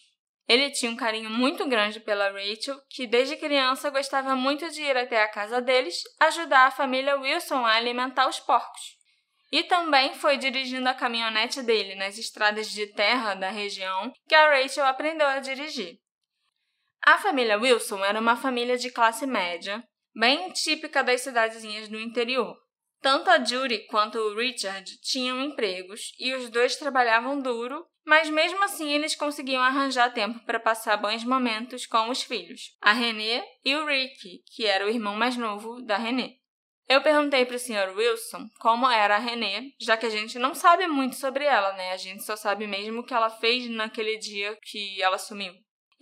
[0.47, 4.95] Ele tinha um carinho muito grande pela Rachel, que desde criança gostava muito de ir
[4.95, 8.99] até a casa deles ajudar a família Wilson a alimentar os porcos.
[9.51, 14.51] E também foi dirigindo a caminhonete dele nas estradas de terra da região que a
[14.51, 16.02] Rachel aprendeu a dirigir.
[17.05, 19.83] A família Wilson era uma família de classe média,
[20.15, 22.55] bem típica das cidadezinhas do interior.
[23.01, 28.63] Tanto a Judy quanto o Richard tinham empregos e os dois trabalhavam duro, mas mesmo
[28.63, 33.75] assim eles conseguiam arranjar tempo para passar bons momentos com os filhos, a Renée e
[33.75, 36.37] o Rick, que era o irmão mais novo da Renée.
[36.87, 37.93] Eu perguntei para o Sr.
[37.93, 41.91] Wilson como era a Renée, já que a gente não sabe muito sobre ela, né?
[41.91, 45.53] A gente só sabe mesmo o que ela fez naquele dia que ela sumiu.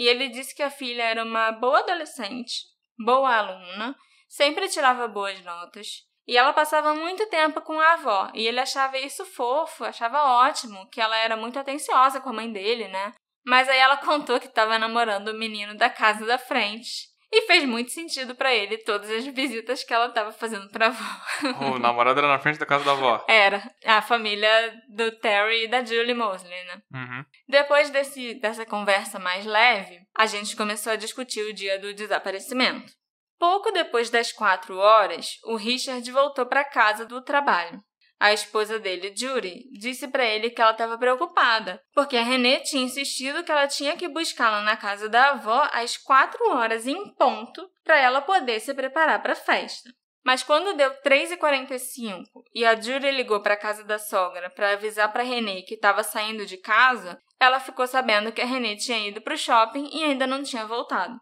[0.02, 2.64] E ele disse que a filha era uma boa adolescente,
[2.98, 3.96] boa aluna,
[4.28, 8.98] sempre tirava boas notas, e ela passava muito tempo com a avó, e ele achava
[8.98, 13.14] isso fofo, achava ótimo, que ela era muito atenciosa com a mãe dele, né?
[13.46, 17.11] Mas aí ela contou que estava namorando o menino da casa da frente.
[17.34, 21.22] E fez muito sentido pra ele todas as visitas que ela estava fazendo pra avó.
[21.74, 23.24] O namorado era na frente da casa da avó.
[23.28, 24.50] Era a família
[24.90, 26.82] do Terry e da Julie Mosley, né?
[26.94, 27.26] Uhum.
[27.48, 32.92] Depois desse, dessa conversa mais leve, a gente começou a discutir o dia do desaparecimento.
[33.40, 37.82] Pouco depois das quatro horas, o Richard voltou para casa do trabalho.
[38.22, 42.84] A esposa dele, Judy, disse para ele que ela estava preocupada, porque a Renée tinha
[42.84, 47.68] insistido que ela tinha que buscá-la na casa da avó às quatro horas em ponto
[47.84, 49.90] para ela poder se preparar para a festa.
[50.24, 55.12] Mas quando deu 3h45 e a Judy ligou para a casa da sogra para avisar
[55.12, 59.20] para Renee que estava saindo de casa, ela ficou sabendo que a Renee tinha ido
[59.22, 61.20] para o shopping e ainda não tinha voltado.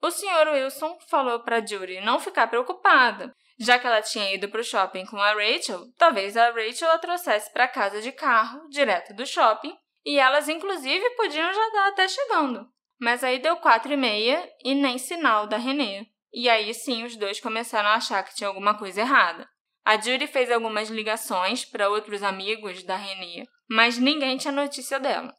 [0.00, 0.48] O Sr.
[0.52, 5.04] Wilson falou para Judy não ficar preocupada, já que ela tinha ido para o shopping
[5.06, 9.76] com a Rachel, talvez a Rachel a trouxesse para casa de carro, direto do shopping,
[10.04, 12.66] e elas inclusive podiam já estar até chegando.
[13.00, 16.06] Mas aí deu quatro e meia e nem sinal da Renée.
[16.32, 19.48] E aí sim os dois começaram a achar que tinha alguma coisa errada.
[19.84, 25.34] A Judy fez algumas ligações para outros amigos da Renée, mas ninguém tinha notícia dela.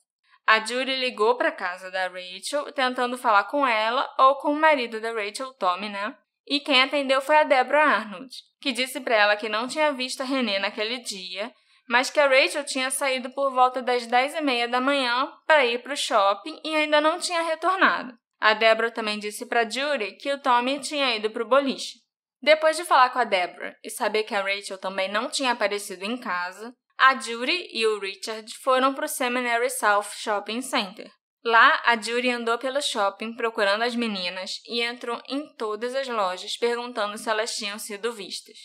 [0.50, 5.00] A Judy ligou para casa da Rachel, tentando falar com ela ou com o marido
[5.00, 6.18] da Rachel, Tommy, né?
[6.48, 10.22] E quem atendeu foi a Deborah Arnold, que disse para ela que não tinha visto
[10.22, 11.54] a Renée naquele dia,
[11.88, 15.68] mas que a Rachel tinha saído por volta das 10 e meia da manhã para
[15.68, 18.18] ir para o shopping e ainda não tinha retornado.
[18.40, 22.00] A Deborah também disse para Judy que o Tommy tinha ido para o boliche.
[22.42, 26.04] Depois de falar com a Deborah e saber que a Rachel também não tinha aparecido
[26.06, 31.10] em casa, a Judy e o Richard foram para o Seminary South Shopping Center.
[31.44, 36.58] Lá, a Judy andou pelo shopping procurando as meninas e entrou em todas as lojas
[36.58, 38.58] perguntando se elas tinham sido vistas.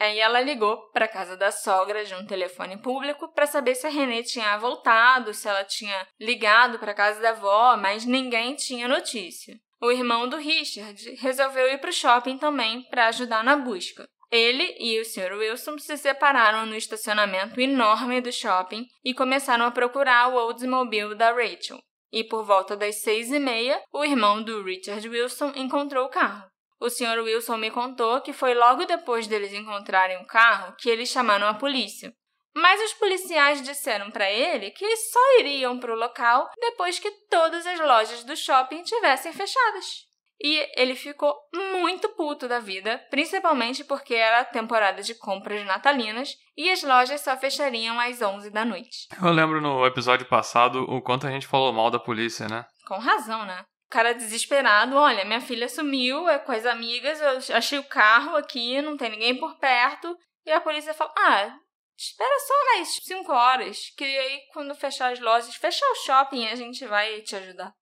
[0.00, 3.86] Aí ela ligou para a casa da sogra de um telefone público para saber se
[3.86, 8.56] a Renée tinha voltado, se ela tinha ligado para a casa da avó, mas ninguém
[8.56, 9.54] tinha notícia.
[9.80, 14.08] O irmão do Richard resolveu ir para o shopping também para ajudar na busca.
[14.32, 15.34] Ele e o Sr.
[15.34, 21.32] Wilson se separaram no estacionamento enorme do shopping e começaram a procurar o Oldsmobile da
[21.32, 21.78] Rachel.
[22.10, 26.50] E por volta das seis e meia, o irmão do Richard Wilson encontrou o carro.
[26.80, 27.20] O Sr.
[27.22, 31.54] Wilson me contou que foi logo depois deles encontrarem o carro que eles chamaram a
[31.54, 32.10] polícia.
[32.54, 37.66] Mas os policiais disseram para ele que só iriam para o local depois que todas
[37.66, 40.10] as lojas do shopping tivessem fechadas.
[40.42, 46.68] E ele ficou muito puto da vida, principalmente porque era temporada de compras natalinas e
[46.68, 49.06] as lojas só fechariam às 11 da noite.
[49.22, 52.64] Eu lembro no episódio passado o quanto a gente falou mal da polícia, né?
[52.88, 53.64] Com razão, né?
[53.92, 58.80] cara desesperado, olha, minha filha sumiu, é com as amigas, eu achei o carro aqui,
[58.80, 60.16] não tem ninguém por perto.
[60.46, 61.54] E a polícia fala, ah,
[61.96, 66.54] espera só mais cinco horas, que aí quando fechar as lojas, fechar o shopping, a
[66.54, 67.72] gente vai te ajudar.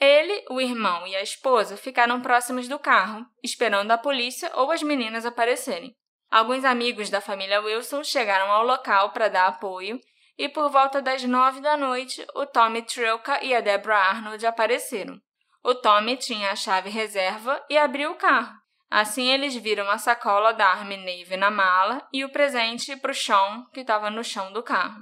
[0.00, 4.82] Ele, o irmão e a esposa ficaram próximos do carro, esperando a polícia ou as
[4.82, 5.94] meninas aparecerem.
[6.30, 9.98] Alguns amigos da família Wilson chegaram ao local para dar apoio
[10.38, 15.18] e por volta das nove da noite, o Tommy Trilka e a Deborah Arnold apareceram.
[15.64, 18.54] O Tommy tinha a chave reserva e abriu o carro.
[18.90, 23.14] Assim, eles viram a sacola da Army Navy na mala e o presente para o
[23.14, 25.00] Sean, que estava no chão do carro.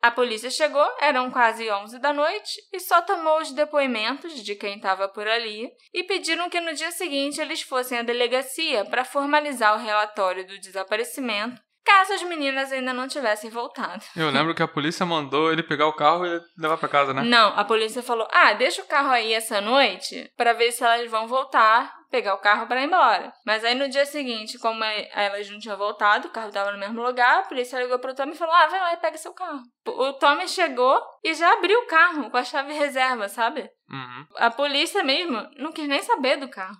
[0.00, 4.76] A polícia chegou, eram quase 11 da noite, e só tomou os depoimentos de quem
[4.76, 9.74] estava por ali e pediram que no dia seguinte eles fossem à delegacia para formalizar
[9.74, 14.04] o relatório do desaparecimento caso as meninas ainda não tivessem voltado.
[14.14, 17.22] Eu lembro que a polícia mandou ele pegar o carro e levar para casa, né?
[17.22, 21.10] Não, a polícia falou: "Ah, deixa o carro aí essa noite para ver se elas
[21.10, 23.32] vão voltar, pegar o carro para ir embora".
[23.46, 27.02] Mas aí no dia seguinte, como elas não tinham voltado, o carro estava no mesmo
[27.02, 29.62] lugar, a polícia ligou pro Tommy e falou: "Ah, vai lá e pega seu carro".
[29.86, 33.62] O Tommy chegou e já abriu o carro com a chave reserva, sabe?
[33.90, 34.26] Uhum.
[34.36, 36.76] A polícia mesmo não quis nem saber do carro.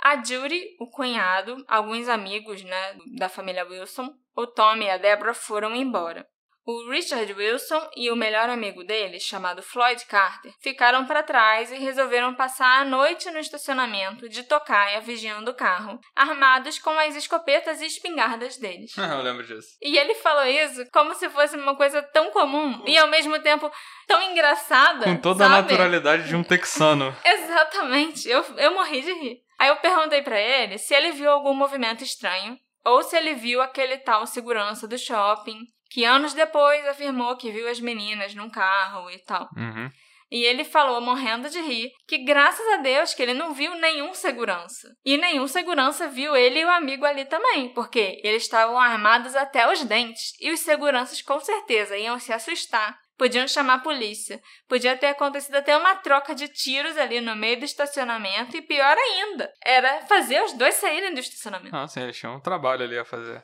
[0.00, 5.34] A Judy, o cunhado, alguns amigos né, da família Wilson, o Tom e a Deborah
[5.34, 6.26] foram embora.
[6.68, 11.76] O Richard Wilson e o melhor amigo dele, chamado Floyd Carter, ficaram para trás e
[11.76, 17.80] resolveram passar a noite no estacionamento de tocaia vigiando o carro, armados com as escopetas
[17.80, 18.92] e espingardas deles.
[18.98, 19.68] Eu lembro disso.
[19.80, 23.70] E ele falou isso como se fosse uma coisa tão comum e ao mesmo tempo
[24.08, 25.04] tão engraçada.
[25.04, 25.54] Com toda sabe?
[25.54, 27.16] a naturalidade de um texano.
[27.24, 28.28] Exatamente.
[28.28, 29.36] Eu, eu morri de rir.
[29.56, 33.60] Aí eu perguntei para ele se ele viu algum movimento estranho ou se ele viu
[33.60, 35.58] aquele tal segurança do shopping
[35.90, 39.48] que anos depois afirmou que viu as meninas num carro e tal.
[39.56, 39.90] Uhum.
[40.30, 44.12] E ele falou, morrendo de rir, que graças a Deus que ele não viu nenhum
[44.12, 44.88] segurança.
[45.04, 49.70] E nenhum segurança viu ele e o amigo ali também, porque eles estavam armados até
[49.70, 50.32] os dentes.
[50.40, 54.40] E os seguranças com certeza iam se assustar Podiam chamar a polícia.
[54.68, 58.56] Podia ter acontecido até uma troca de tiros ali no meio do estacionamento.
[58.56, 61.88] E pior ainda, era fazer os dois saírem do estacionamento.
[61.88, 63.42] Sim, eles tinham um trabalho ali a fazer.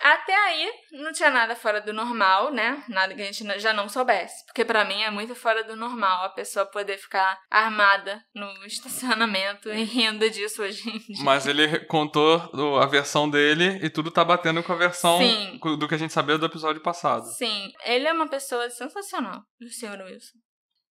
[0.00, 2.82] Até aí, não tinha nada fora do normal, né?
[2.88, 4.44] Nada que a gente já não soubesse.
[4.46, 9.70] Porque para mim é muito fora do normal a pessoa poder ficar armada no estacionamento
[9.70, 11.24] e rindo disso hoje em dia.
[11.24, 12.36] Mas ele contou
[12.80, 15.58] a versão dele e tudo tá batendo com a versão Sim.
[15.78, 17.24] do que a gente sabia do episódio passado.
[17.26, 20.02] Sim, ele é uma pessoa sensacional, o Sr.
[20.04, 20.38] Wilson.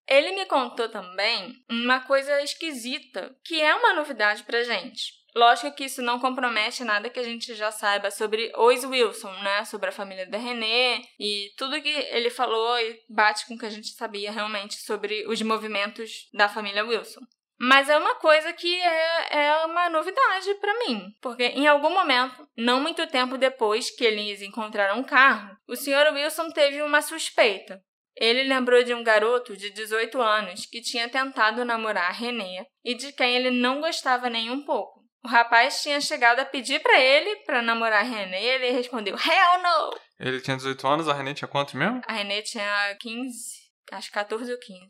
[0.08, 5.25] Ele me contou também uma coisa esquisita, que é uma novidade pra gente.
[5.36, 9.66] Lógico que isso não compromete nada que a gente já saiba sobre os Wilson, né?
[9.66, 13.66] Sobre a família da René e tudo que ele falou e bate com o que
[13.66, 17.20] a gente sabia realmente sobre os movimentos da família Wilson.
[17.60, 22.48] Mas é uma coisa que é, é uma novidade para mim, porque em algum momento,
[22.56, 26.14] não muito tempo depois que eles encontraram um carro, o Sr.
[26.14, 27.82] Wilson teve uma suspeita.
[28.16, 32.94] Ele lembrou de um garoto de 18 anos que tinha tentado namorar a René e
[32.94, 35.05] de quem ele não gostava nem um pouco.
[35.26, 39.16] O rapaz tinha chegado a pedir para ele para namorar a René e ele respondeu:
[39.16, 40.00] Hell no!
[40.20, 42.00] Ele tinha 18 anos, a René tinha quantos mesmo?
[42.06, 43.34] A René tinha 15,
[43.92, 44.82] acho 14 ou 15.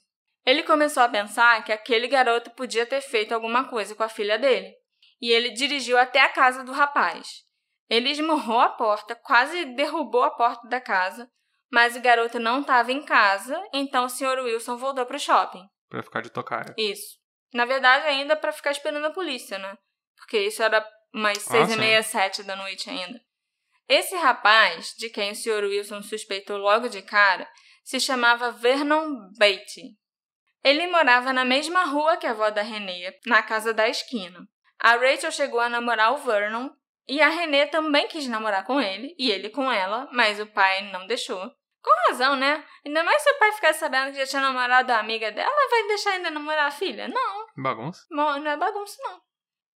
[0.45, 4.37] Ele começou a pensar que aquele garoto podia ter feito alguma coisa com a filha
[4.37, 4.73] dele.
[5.21, 7.45] E ele dirigiu até a casa do rapaz.
[7.89, 11.29] Ele esmurrou a porta, quase derrubou a porta da casa,
[11.71, 14.43] mas o garoto não estava em casa, então o Sr.
[14.43, 15.65] Wilson voltou para o shopping.
[15.87, 16.73] Para ficar de tocar.
[16.77, 17.15] Isso.
[17.53, 19.77] Na verdade, ainda para ficar esperando a polícia, né?
[20.17, 23.19] Porque isso era umas seis ah, e meia, sete da noite ainda.
[23.87, 25.63] Esse rapaz, de quem o Sr.
[25.63, 27.47] Wilson suspeitou logo de cara,
[27.83, 29.95] se chamava Vernon Beatty.
[30.63, 34.39] Ele morava na mesma rua que a avó da Renée, na casa da esquina.
[34.79, 36.69] A Rachel chegou a namorar o Vernon
[37.07, 40.91] e a Renée também quis namorar com ele e ele com ela, mas o pai
[40.91, 41.39] não deixou.
[41.83, 42.65] Com razão, né?
[42.83, 45.87] Ainda mais se o pai ficar sabendo que já tinha namorado a amiga dela, vai
[45.87, 47.07] deixar ainda namorar a filha?
[47.07, 47.45] Não.
[47.55, 48.01] Bagunça?
[48.09, 49.21] Bom, não é bagunça, não.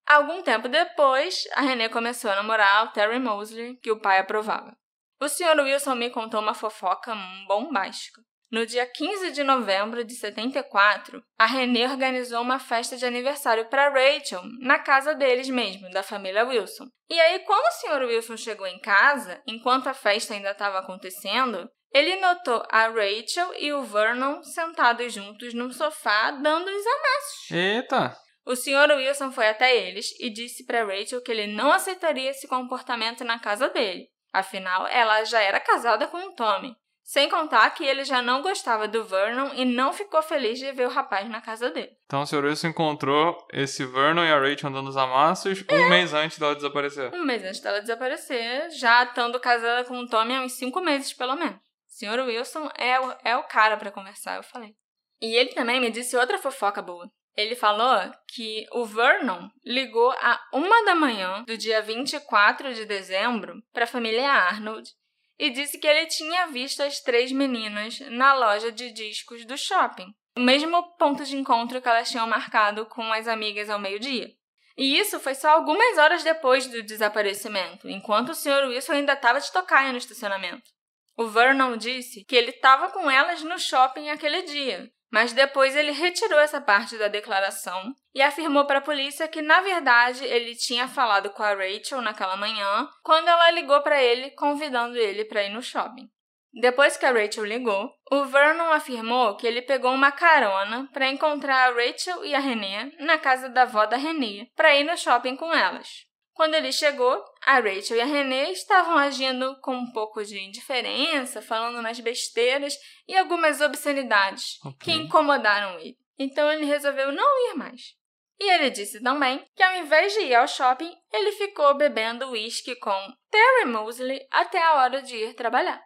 [0.10, 4.76] Algum tempo depois, a Renée começou a namorar o Terry Mosley, que o pai aprovava.
[5.22, 5.60] O Sr.
[5.60, 7.16] Wilson me contou uma fofoca
[7.47, 8.20] bombástica.
[8.51, 13.89] No dia 15 de novembro de 74, a Renée organizou uma festa de aniversário para
[13.89, 16.88] Rachel na casa deles mesmo, da família Wilson.
[17.07, 18.07] E aí, quando o Sr.
[18.07, 23.72] Wilson chegou em casa, enquanto a festa ainda estava acontecendo, ele notou a Rachel e
[23.74, 27.51] o Vernon sentados juntos num sofá dando os amassos.
[27.51, 28.28] Eita!
[28.49, 28.95] O Sr.
[28.95, 33.37] Wilson foi até eles e disse para Rachel que ele não aceitaria esse comportamento na
[33.37, 34.09] casa dele.
[34.33, 36.75] Afinal, ela já era casada com o Tommy.
[37.03, 40.87] Sem contar que ele já não gostava do Vernon e não ficou feliz de ver
[40.87, 41.91] o rapaz na casa dele.
[42.07, 42.45] Então o Sr.
[42.45, 45.75] Wilson encontrou esse Vernon e a Rachel andando nos amassos é.
[45.75, 47.13] um mês antes dela desaparecer.
[47.13, 51.13] Um mês antes dela desaparecer, já estando casada com o Tommy há uns cinco meses,
[51.13, 51.57] pelo menos.
[51.57, 52.25] O Sr.
[52.25, 54.73] Wilson é o, é o cara para conversar, eu falei.
[55.21, 57.11] E ele também me disse outra fofoca boa.
[57.39, 63.63] Ele falou que o Vernon ligou a uma da manhã do dia 24 de dezembro
[63.71, 64.91] para a família Arnold
[65.37, 70.13] e disse que ele tinha visto as três meninas na loja de discos do shopping,
[70.35, 74.29] o mesmo ponto de encontro que elas tinham marcado com as amigas ao meio-dia.
[74.77, 78.67] E isso foi só algumas horas depois do desaparecimento, enquanto o Sr.
[78.67, 80.69] Wilson ainda estava de tocaia no estacionamento.
[81.15, 85.91] O Vernon disse que ele estava com elas no shopping aquele dia, mas depois ele
[85.91, 90.88] retirou essa parte da declaração e afirmou para a polícia que, na verdade, ele tinha
[90.88, 95.49] falado com a Rachel naquela manhã, quando ela ligou para ele convidando ele para ir
[95.49, 96.10] no shopping.
[96.51, 101.70] Depois que a Rachel ligou, o Vernon afirmou que ele pegou uma carona para encontrar
[101.70, 105.36] a Rachel e a Renée na casa da avó da Renée para ir no shopping
[105.36, 106.09] com elas.
[106.39, 111.41] Quando ele chegou, a Rachel e a Renée estavam agindo com um pouco de indiferença,
[111.41, 114.77] falando umas besteiras e algumas obscenidades okay.
[114.79, 115.97] que incomodaram ele.
[116.17, 117.93] Então ele resolveu não ir mais.
[118.39, 122.73] E ele disse também que ao invés de ir ao shopping, ele ficou bebendo uísque
[122.77, 125.83] com Terry Mosley até a hora de ir trabalhar.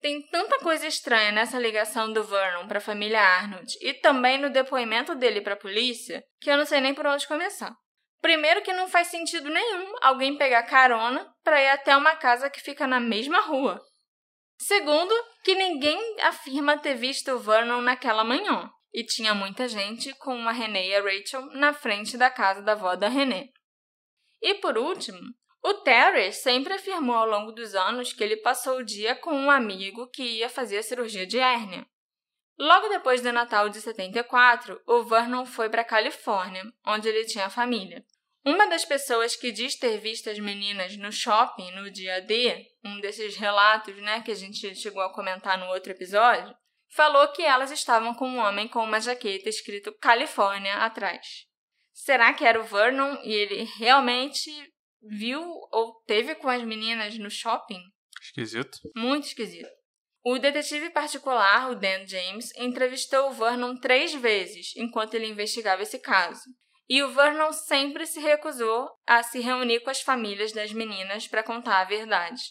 [0.00, 4.48] Tem tanta coisa estranha nessa ligação do Vernon para a família Arnold e também no
[4.48, 7.76] depoimento dele para a polícia que eu não sei nem por onde começar.
[8.20, 12.60] Primeiro que não faz sentido nenhum alguém pegar carona para ir até uma casa que
[12.60, 13.80] fica na mesma rua.
[14.60, 15.14] Segundo,
[15.44, 20.52] que ninguém afirma ter visto o Vernon naquela manhã, e tinha muita gente com a
[20.52, 23.50] René e a Rachel na frente da casa da avó da René.
[24.42, 25.20] E por último,
[25.62, 29.50] o Terry sempre afirmou ao longo dos anos que ele passou o dia com um
[29.50, 31.86] amigo que ia fazer a cirurgia de hérnia.
[32.58, 37.48] Logo depois do Natal de 74, o Vernon foi para a Califórnia, onde ele tinha
[37.48, 38.04] família.
[38.44, 43.00] Uma das pessoas que diz ter visto as meninas no shopping no dia D, um
[43.00, 46.52] desses relatos né, que a gente chegou a comentar no outro episódio,
[46.90, 51.46] falou que elas estavam com um homem com uma jaqueta escrito Califórnia atrás.
[51.92, 54.50] Será que era o Vernon e ele realmente
[55.02, 57.82] viu ou teve com as meninas no shopping?
[58.20, 58.78] Esquisito.
[58.96, 59.77] Muito esquisito.
[60.30, 65.98] O detetive particular, o Dan James, entrevistou o Vernon três vezes enquanto ele investigava esse
[65.98, 66.42] caso.
[66.86, 71.42] E o Vernon sempre se recusou a se reunir com as famílias das meninas para
[71.42, 72.42] contar a verdade.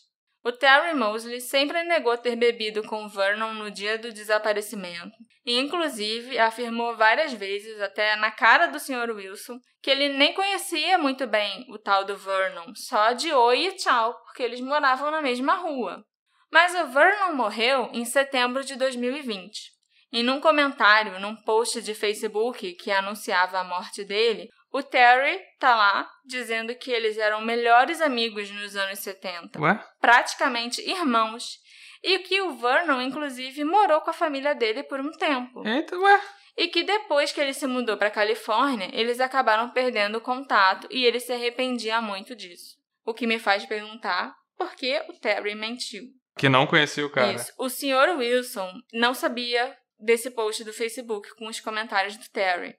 [0.43, 5.15] O Terry Mosley sempre negou ter bebido com Vernon no dia do desaparecimento
[5.45, 9.11] e inclusive afirmou várias vezes, até na cara do Sr.
[9.11, 13.73] Wilson, que ele nem conhecia muito bem o tal do Vernon, só de oi e
[13.73, 16.03] tchau, porque eles moravam na mesma rua.
[16.51, 19.77] Mas o Vernon morreu em setembro de 2020.
[20.11, 25.75] E num comentário, num post de Facebook que anunciava a morte dele, o Terry tá
[25.75, 29.59] lá dizendo que eles eram melhores amigos nos anos 70.
[29.59, 29.83] Ué?
[29.99, 31.59] Praticamente irmãos.
[32.03, 35.67] E que o Vernon, inclusive, morou com a família dele por um tempo.
[35.67, 36.21] Eita, ué?
[36.55, 41.05] E que depois que ele se mudou para Califórnia, eles acabaram perdendo o contato e
[41.05, 42.77] ele se arrependia muito disso.
[43.05, 46.03] O que me faz perguntar por que o Terry mentiu.
[46.37, 47.33] Que não conhecia o cara.
[47.33, 47.51] Isso.
[47.57, 48.17] O Sr.
[48.17, 52.75] Wilson não sabia desse post do Facebook com os comentários do Terry.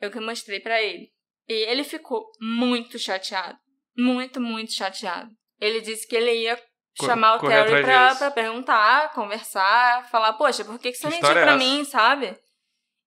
[0.00, 1.10] Eu que mostrei para ele.
[1.48, 3.58] E ele ficou muito chateado.
[3.96, 5.30] Muito, muito chateado.
[5.60, 6.58] Ele disse que ele ia
[6.98, 11.52] chamar o Terry pra, pra, perguntar, conversar, falar, poxa, por que, que você mentiu pra
[11.52, 12.36] é mim, sabe?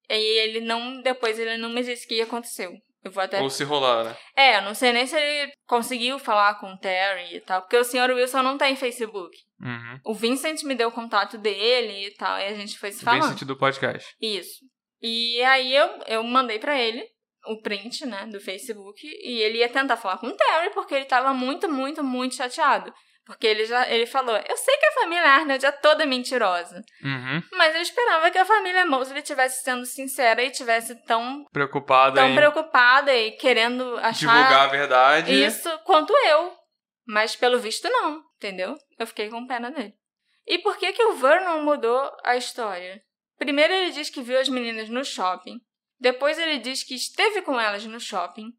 [0.09, 1.01] E ele não.
[1.01, 2.73] Depois ele não me disse o que aconteceu.
[3.03, 3.41] Eu vou até...
[3.41, 4.17] Ou se rolar, né?
[4.35, 7.77] É, eu não sei nem se ele conseguiu falar com o Terry e tal, porque
[7.77, 9.35] o senhor Wilson não tem Facebook.
[9.61, 9.99] Uhum.
[10.05, 13.23] O Vincent me deu o contato dele e tal, e a gente foi se falando.
[13.23, 14.15] Vincent do podcast.
[14.21, 14.59] Isso.
[15.01, 17.05] E aí eu, eu mandei para ele
[17.45, 21.05] o print, né, do Facebook, e ele ia tentar falar com o Terry, porque ele
[21.05, 22.93] tava muito, muito, muito chateado.
[23.25, 26.83] Porque ele já ele falou: Eu sei que a família Arnold é toda mentirosa.
[27.01, 27.41] Uhum.
[27.53, 32.29] Mas eu esperava que a família Mosley estivesse sendo sincera e tivesse tão preocupada, tão
[32.29, 32.35] em...
[32.35, 35.33] preocupada e querendo achar divulgar a verdade.
[35.33, 36.53] Isso quanto eu.
[37.05, 38.77] Mas pelo visto não, entendeu?
[38.99, 39.93] Eu fiquei com pena dele.
[40.45, 43.01] E por que que o Vernon mudou a história?
[43.37, 45.59] Primeiro ele diz que viu as meninas no shopping.
[45.99, 48.51] Depois ele diz que esteve com elas no shopping.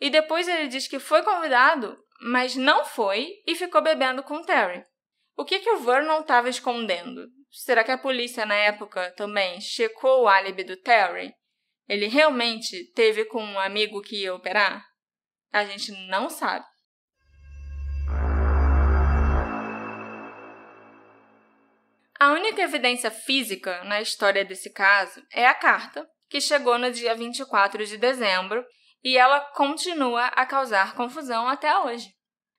[0.00, 4.84] E depois ele diz que foi convidado mas não foi e ficou bebendo com Terry.
[5.36, 7.26] O que, que o Vernon estava escondendo?
[7.50, 11.34] Será que a polícia na época também checou o álibi do Terry?
[11.88, 14.84] Ele realmente teve com um amigo que ia operar?
[15.52, 16.64] A gente não sabe.
[22.18, 27.16] A única evidência física na história desse caso é a carta, que chegou no dia
[27.16, 28.64] 24 de dezembro
[29.02, 32.08] e ela continua a causar confusão até hoje.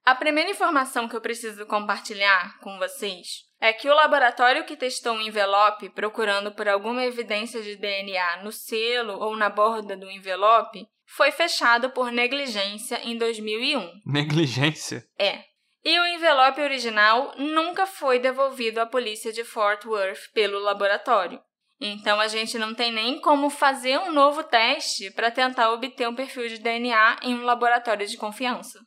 [0.05, 5.13] A primeira informação que eu preciso compartilhar com vocês é que o laboratório que testou
[5.13, 10.85] um envelope procurando por alguma evidência de DNA no selo ou na borda do envelope
[11.05, 14.01] foi fechado por negligência em 2001.
[14.05, 15.05] Negligência?
[15.17, 15.45] É.
[15.85, 21.39] E o envelope original nunca foi devolvido à polícia de Fort Worth pelo laboratório.
[21.79, 26.15] Então a gente não tem nem como fazer um novo teste para tentar obter um
[26.15, 28.79] perfil de DNA em um laboratório de confiança.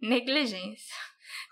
[0.00, 0.94] Negligência.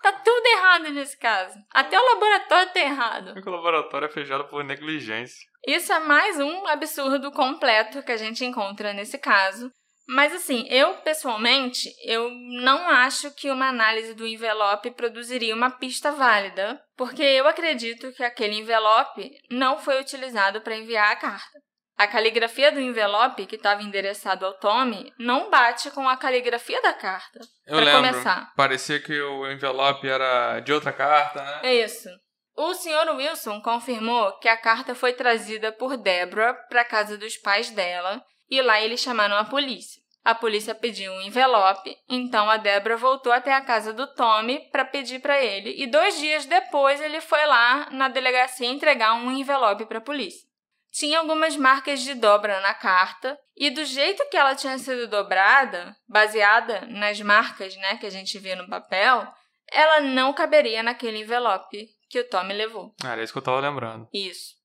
[0.03, 1.57] Tá tudo errado nesse caso.
[1.71, 3.33] Até o laboratório tá errado.
[3.35, 5.47] O laboratório é fechado por negligência.
[5.65, 9.71] Isso é mais um absurdo completo que a gente encontra nesse caso.
[10.07, 16.11] Mas assim, eu pessoalmente, eu não acho que uma análise do envelope produziria uma pista
[16.11, 21.59] válida, porque eu acredito que aquele envelope não foi utilizado para enviar a carta.
[21.95, 26.91] A caligrafia do envelope que estava endereçado ao Tommy não bate com a caligrafia da
[26.91, 27.39] carta.
[27.67, 28.09] Eu lembro.
[28.09, 28.51] Começar.
[28.55, 31.59] Parecia que o envelope era de outra carta, né?
[31.63, 32.09] É isso.
[32.55, 33.15] O Sr.
[33.15, 38.21] Wilson confirmou que a carta foi trazida por Deborah para a casa dos pais dela
[38.53, 39.99] e lá eles chamaram a polícia.
[40.23, 44.85] A polícia pediu um envelope, então a Débora voltou até a casa do Tommy para
[44.85, 49.85] pedir para ele, e dois dias depois ele foi lá na delegacia entregar um envelope
[49.85, 50.47] para a polícia.
[50.91, 55.95] Tinha algumas marcas de dobra na carta, e do jeito que ela tinha sido dobrada,
[56.07, 59.27] baseada nas marcas né, que a gente vê no papel,
[59.71, 62.93] ela não caberia naquele envelope que o Tommy levou.
[63.03, 64.07] Era isso que eu estava lembrando.
[64.13, 64.62] Isso.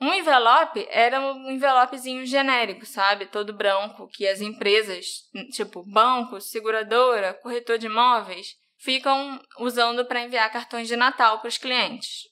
[0.00, 3.26] Um envelope era um envelopezinho genérico, sabe?
[3.26, 5.06] Todo branco, que as empresas,
[5.52, 11.58] tipo banco, seguradora, corretor de imóveis, ficam usando para enviar cartões de Natal para os
[11.58, 12.24] clientes.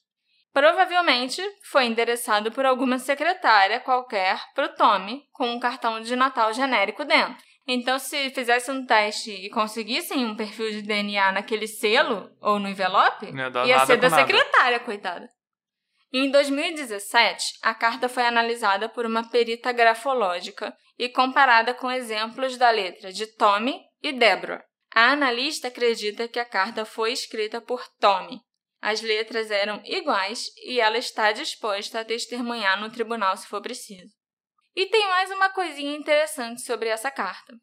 [0.53, 6.53] Provavelmente foi endereçado por alguma secretária qualquer para o Tommy com um cartão de Natal
[6.53, 7.43] genérico dentro.
[7.65, 12.67] Então, se fizesse um teste e conseguissem um perfil de DNA naquele selo ou no
[12.67, 13.31] envelope,
[13.65, 15.27] ia ser da secretária, coitada.
[16.15, 22.69] Em 2017, a carta foi analisada por uma perita grafológica e comparada com exemplos da
[22.69, 24.63] letra de Tommy e Deborah.
[24.93, 28.39] A analista acredita que a carta foi escrita por Tommy.
[28.79, 34.13] As letras eram iguais e ela está disposta a testemunhar no tribunal se for preciso.
[34.75, 37.55] E tem mais uma coisinha interessante sobre essa carta.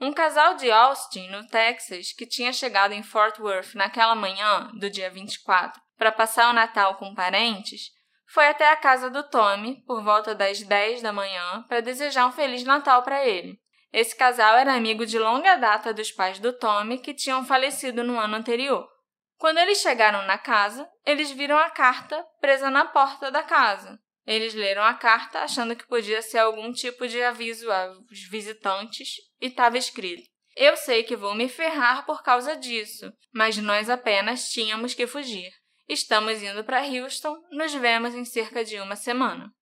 [0.00, 4.88] Um casal de Austin, no Texas, que tinha chegado em Fort Worth naquela manhã do
[4.88, 7.90] dia 24 para passar o Natal com parentes,
[8.26, 12.32] foi até a casa do Tommy por volta das 10 da manhã para desejar um
[12.32, 13.60] Feliz Natal para ele.
[13.92, 18.18] Esse casal era amigo de longa data dos pais do Tommy que tinham falecido no
[18.18, 18.88] ano anterior.
[19.36, 24.00] Quando eles chegaram na casa, eles viram a carta presa na porta da casa.
[24.26, 29.48] Eles leram a carta achando que podia ser algum tipo de aviso aos visitantes e
[29.48, 30.22] estava escrito:
[30.56, 35.59] Eu sei que vou me ferrar por causa disso, mas nós apenas tínhamos que fugir.
[35.90, 39.52] Estamos indo para Houston, nos vemos em cerca de uma semana.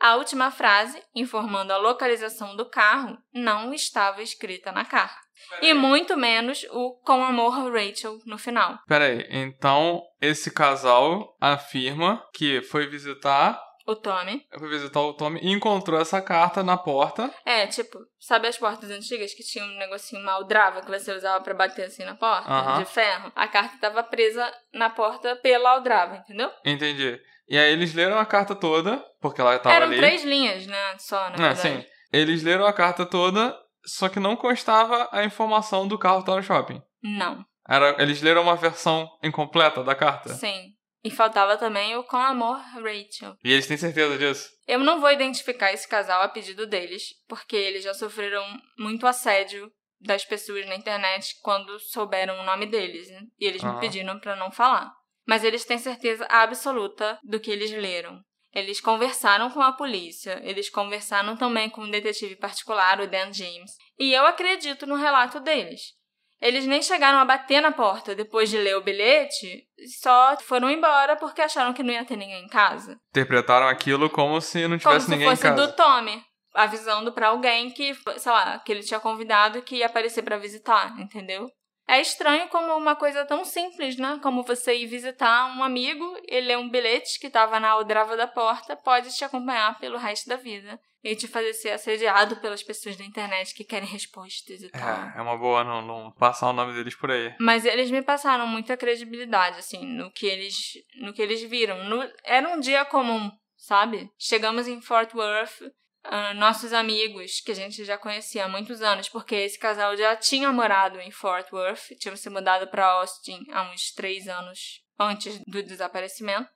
[0.00, 5.20] A última frase, informando a localização do carro, não estava escrita na carta.
[5.60, 8.78] E muito menos o com amor Rachel no final.
[8.86, 14.44] Peraí, então esse casal afirma que foi visitar O Tommy.
[14.58, 17.32] foi visitar o Tommy e encontrou essa carta na porta.
[17.44, 21.54] É, tipo, sabe as portas antigas que tinha um negocinho maldrava que você usava pra
[21.54, 22.78] bater assim na porta?
[22.78, 23.30] De ferro?
[23.36, 26.50] A carta tava presa na porta pela aldrava, entendeu?
[26.64, 27.20] Entendi.
[27.48, 29.98] E aí eles leram a carta toda, porque ela tava Eram ali.
[29.98, 30.96] três linhas, né?
[30.98, 31.60] Só, na É, verdade.
[31.60, 31.84] sim.
[32.12, 36.34] Eles leram a carta toda, só que não constava a informação do carro que tá
[36.34, 36.82] no shopping.
[37.02, 37.44] Não.
[37.68, 40.30] Era, eles leram uma versão incompleta da carta.
[40.30, 40.72] Sim.
[41.06, 43.36] E faltava também o com amor Rachel.
[43.44, 44.50] E eles têm certeza disso.
[44.66, 48.44] Eu não vou identificar esse casal a pedido deles, porque eles já sofreram
[48.76, 53.20] muito assédio das pessoas na internet quando souberam o nome deles, né?
[53.38, 53.78] E eles me Aham.
[53.78, 54.92] pediram pra não falar.
[55.24, 58.20] Mas eles têm certeza absoluta do que eles leram.
[58.52, 63.70] Eles conversaram com a polícia, eles conversaram também com um detetive particular, o Dan James,
[63.96, 65.92] e eu acredito no relato deles.
[66.40, 69.66] Eles nem chegaram a bater na porta depois de ler o bilhete,
[70.00, 72.98] só foram embora porque acharam que não ia ter ninguém em casa.
[73.10, 75.66] Interpretaram aquilo como se não Como tivesse se ninguém em fosse casa.
[75.66, 76.22] do Tommy,
[76.54, 80.98] avisando pra alguém que, sei lá, que ele tinha convidado que ia aparecer pra visitar,
[81.00, 81.48] entendeu?
[81.88, 84.18] É estranho como uma coisa tão simples, né?
[84.22, 88.26] Como você ir visitar um amigo, ele lê um bilhete que tava na aldrava da
[88.26, 92.96] porta, pode te acompanhar pelo resto da vida e te fazer ser assediado pelas pessoas
[92.96, 94.80] da internet que querem respostas e tal.
[95.14, 97.32] É, é uma boa não, não passar o nome deles por aí.
[97.38, 101.84] Mas eles me passaram muita credibilidade, assim, no que eles, no que eles viram.
[101.84, 104.10] No- era um dia comum, sabe?
[104.18, 105.62] Chegamos em Fort Worth,
[106.08, 110.16] ah, nossos amigos, que a gente já conhecia há muitos anos, porque esse casal já
[110.16, 115.38] tinha morado em Fort Worth, tinham se mudado para Austin há uns três anos antes
[115.46, 116.48] do desaparecimento.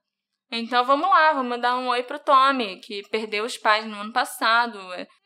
[0.51, 4.13] Então vamos lá, vamos dar um oi pro Tommy, que perdeu os pais no ano
[4.13, 4.79] passado.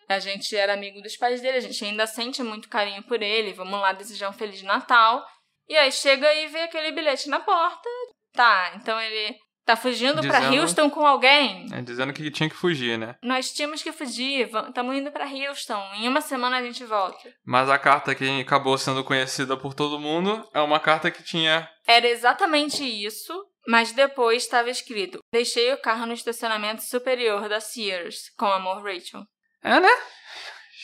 [0.09, 3.55] A gente era amigo dos pais dele, a gente ainda sente muito carinho por ele.
[3.55, 5.25] Vamos lá desejar um Feliz Natal.
[5.67, 7.89] E aí chega e vê aquele bilhete na porta.
[8.35, 11.67] Tá, então ele tá fugindo pra Dizendo- Houston com alguém.
[11.73, 13.17] É, dizendo que tinha que fugir, né?
[13.23, 15.81] Nós tínhamos que fugir, estamos indo pra Houston.
[15.95, 17.33] Em uma semana a gente volta.
[17.45, 21.69] Mas a carta que acabou sendo conhecida por todo mundo é uma carta que tinha.
[21.87, 23.33] Era exatamente isso,
[23.67, 29.23] mas depois estava escrito: Deixei o carro no estacionamento superior da Sears, com amor Rachel.
[29.63, 29.89] É, né?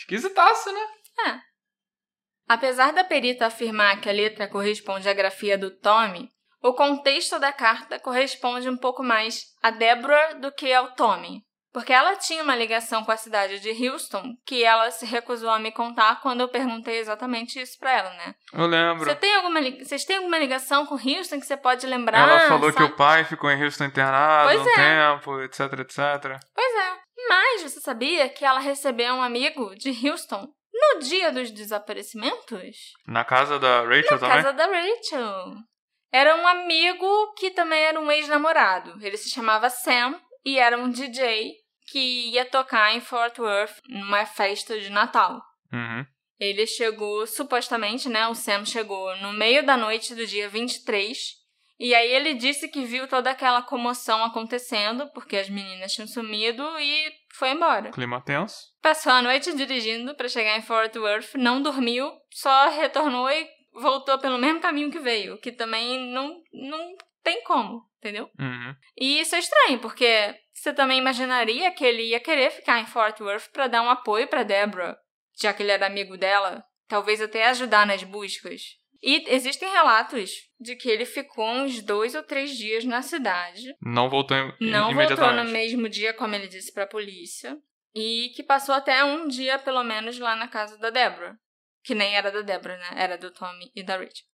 [0.01, 0.81] Esquisitaço, né?
[2.49, 6.29] Apesar da perita afirmar que a letra corresponde à grafia do Tommy,
[6.63, 11.43] o contexto da carta corresponde um pouco mais a Deborah do que ao Tommy.
[11.73, 15.59] Porque ela tinha uma ligação com a cidade de Houston que ela se recusou a
[15.61, 18.35] me contar quando eu perguntei exatamente isso pra ela, né?
[18.53, 19.05] Eu lembro.
[19.05, 22.29] Você tem alguma, vocês têm alguma ligação com Houston que você pode lembrar?
[22.29, 22.93] Ela falou que sabe?
[22.93, 24.75] o pai ficou em Houston internado Pois um é.
[24.75, 26.41] tempo, etc, etc.
[26.53, 27.01] Pois é.
[27.29, 32.77] Mas você sabia que ela recebeu um amigo de Houston no dia dos desaparecimentos?
[33.07, 34.43] Na casa da Rachel Na também?
[34.43, 35.55] casa da Rachel.
[36.13, 38.99] Era um amigo que também era um ex-namorado.
[39.05, 41.55] Ele se chamava Sam e era um DJ
[41.91, 45.41] que ia tocar em Fort Worth numa festa de Natal.
[45.73, 46.05] Uhum.
[46.39, 48.27] Ele chegou, supostamente, né?
[48.27, 51.19] O Sam chegou no meio da noite do dia 23.
[51.79, 56.63] E aí ele disse que viu toda aquela comoção acontecendo, porque as meninas tinham sumido
[56.79, 57.91] e foi embora.
[57.91, 58.57] Clima tenso.
[58.83, 63.49] Passou a noite dirigindo para chegar em Fort Worth, não dormiu, só retornou e
[63.81, 68.31] voltou pelo mesmo caminho que veio, que também não, não tem como, entendeu?
[68.39, 68.75] Uhum.
[68.97, 73.21] E isso é estranho, porque você também imaginaria que ele ia querer ficar em Fort
[73.21, 74.97] Worth para dar um apoio para Deborah,
[75.41, 78.63] já que ele era amigo dela, talvez até ajudar nas buscas.
[79.03, 84.11] E existem relatos de que ele ficou uns dois ou três dias na cidade, Não
[84.11, 87.57] voltou im não voltou no mesmo dia, como ele disse pra polícia.
[87.95, 91.37] E que passou até um dia, pelo menos, lá na casa da Deborah.
[91.83, 92.91] Que nem era da Deborah, né?
[92.97, 94.27] Era do Tommy e da Rachel.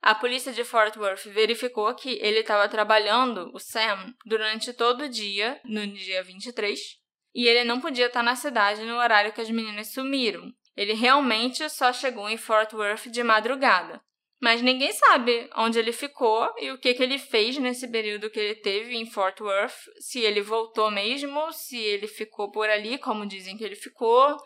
[0.00, 5.08] A polícia de Fort Worth verificou que ele estava trabalhando, o Sam, durante todo o
[5.08, 6.78] dia, no dia 23,
[7.34, 10.52] e ele não podia estar na cidade no horário que as meninas sumiram.
[10.76, 14.00] Ele realmente só chegou em Fort Worth de madrugada.
[14.42, 18.38] Mas ninguém sabe onde ele ficou e o que, que ele fez nesse período que
[18.38, 19.88] ele teve em Fort Worth.
[19.98, 24.36] Se ele voltou mesmo, se ele ficou por ali, como dizem que ele ficou.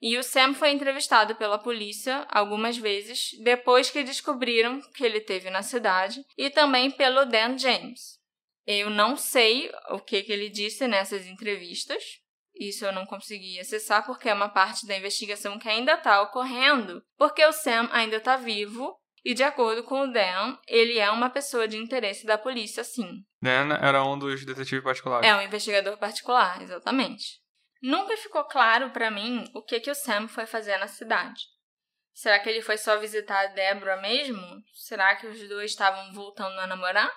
[0.00, 5.50] E o Sam foi entrevistado pela polícia algumas vezes depois que descobriram que ele teve
[5.50, 8.18] na cidade e também pelo Dan James.
[8.66, 12.02] Eu não sei o que, que ele disse nessas entrevistas.
[12.54, 17.02] Isso eu não consegui acessar porque é uma parte da investigação que ainda está ocorrendo,
[17.16, 21.30] porque o Sam ainda está vivo e, de acordo com o Dan, ele é uma
[21.30, 23.24] pessoa de interesse da polícia, sim.
[23.40, 25.28] Dan era um dos detetives particulares.
[25.28, 27.40] É um investigador particular, exatamente.
[27.80, 31.46] Nunca ficou claro para mim o que, que o Sam foi fazer na cidade.
[32.12, 34.42] Será que ele foi só visitar a Deborah mesmo?
[34.74, 37.12] Será que os dois estavam voltando a namorar?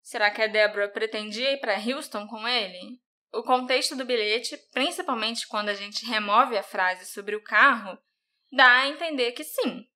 [0.00, 2.98] Será que a Deborah pretendia ir para Houston com ele?
[3.30, 7.98] O contexto do bilhete, principalmente quando a gente remove a frase sobre o carro,
[8.50, 9.86] dá a entender que sim.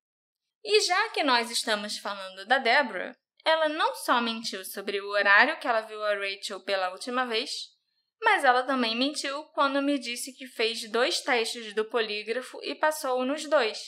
[0.63, 5.57] E já que nós estamos falando da Deborah, ela não só mentiu sobre o horário
[5.59, 7.76] que ela viu a Rachel pela última vez,
[8.21, 13.23] mas ela também mentiu quando me disse que fez dois testes do polígrafo e passou
[13.25, 13.79] nos dois.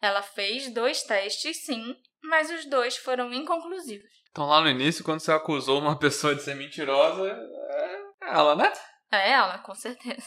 [0.00, 4.10] Ela fez dois testes, sim, mas os dois foram inconclusivos.
[4.30, 8.72] Então, lá no início, quando você acusou uma pessoa de ser mentirosa, é ela, né?
[9.10, 10.26] É ela, com certeza.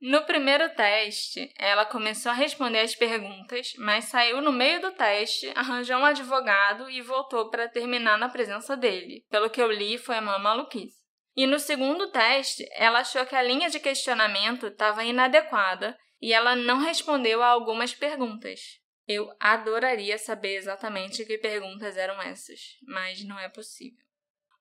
[0.00, 5.52] No primeiro teste, ela começou a responder as perguntas, mas saiu no meio do teste,
[5.54, 9.26] arranjou um advogado e voltou para terminar na presença dele.
[9.28, 10.99] Pelo que eu li, foi uma maluquice.
[11.36, 16.54] E no segundo teste, ela achou que a linha de questionamento estava inadequada e ela
[16.54, 18.60] não respondeu a algumas perguntas.
[19.06, 24.04] Eu adoraria saber exatamente que perguntas eram essas, mas não é possível.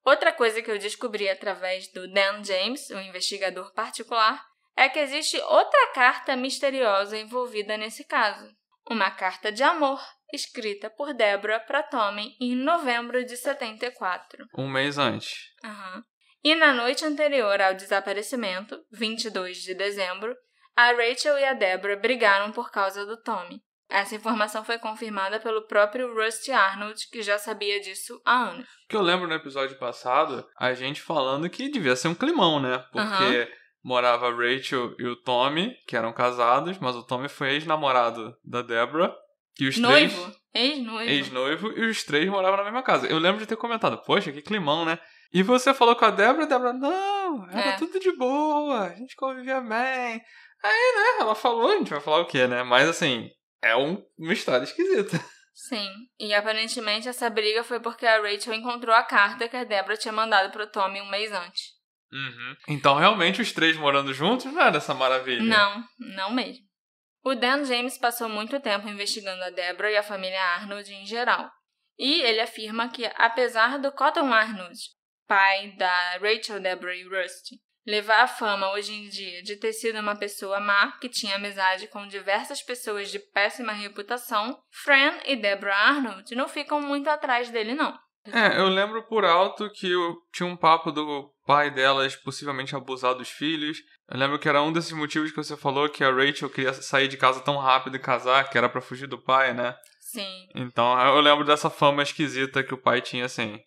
[0.04, 4.44] Outra coisa que eu descobri através do Dan James, o investigador particular,
[4.76, 8.50] é que existe outra carta misteriosa envolvida nesse caso.
[8.90, 10.02] Uma carta de amor
[10.34, 14.48] escrita por Deborah para Tommy em novembro de 74.
[14.58, 15.52] Um mês antes.
[15.64, 16.04] Uhum.
[16.44, 20.36] E na noite anterior ao desaparecimento, 22 de dezembro,
[20.76, 23.62] a Rachel e a Deborah brigaram por causa do Tommy.
[23.90, 28.68] Essa informação foi confirmada pelo próprio Rusty Arnold, que já sabia disso há anos.
[28.88, 32.78] Que eu lembro no episódio passado, a gente falando que devia ser um climão, né?
[32.92, 33.48] Porque uhum.
[33.84, 38.62] morava a Rachel e o Tommy, que eram casados, mas o Tommy foi ex-namorado da
[38.62, 39.14] Deborah.
[39.60, 40.32] E os noivo.
[40.54, 41.10] Ex-noivo.
[41.10, 43.08] Ex-noivo, e os três moravam na mesma casa.
[43.08, 45.00] Eu lembro de ter comentado, poxa, que climão, né?
[45.32, 47.78] E você falou com a Débora, a Débora, não, era é.
[47.78, 50.22] tudo de boa, a gente convivia bem.
[50.64, 52.64] Aí, né, ela falou, a gente vai falar o quê, né?
[52.64, 53.30] Mas assim,
[53.62, 55.20] é um, uma história esquisita.
[55.54, 59.98] Sim, e aparentemente essa briga foi porque a Rachel encontrou a carta que a Débora
[59.98, 61.80] tinha mandado pro Tommy um mês antes.
[62.12, 62.56] Uhum.
[62.70, 65.44] Então, realmente, os três morando juntos não era essa maravilha.
[65.44, 66.64] Não, não mesmo.
[67.24, 71.52] O Dan James passou muito tempo investigando a Débora e a família Arnold em geral.
[71.98, 74.80] E ele afirma que, apesar do Cotton Arnold
[75.30, 80.00] pai da Rachel, Deborah e Rusty, levar a fama hoje em dia de ter sido
[80.00, 85.78] uma pessoa má que tinha amizade com diversas pessoas de péssima reputação, Fran e Deborah
[85.78, 87.96] Arnold não ficam muito atrás dele, não.
[88.26, 93.14] É, eu lembro por alto que eu tinha um papo do pai delas possivelmente abusar
[93.14, 93.78] dos filhos.
[94.10, 97.08] Eu lembro que era um desses motivos que você falou que a Rachel queria sair
[97.08, 99.76] de casa tão rápido e casar, que era para fugir do pai, né?
[100.00, 100.48] Sim.
[100.56, 103.60] Então eu lembro dessa fama esquisita que o pai tinha assim.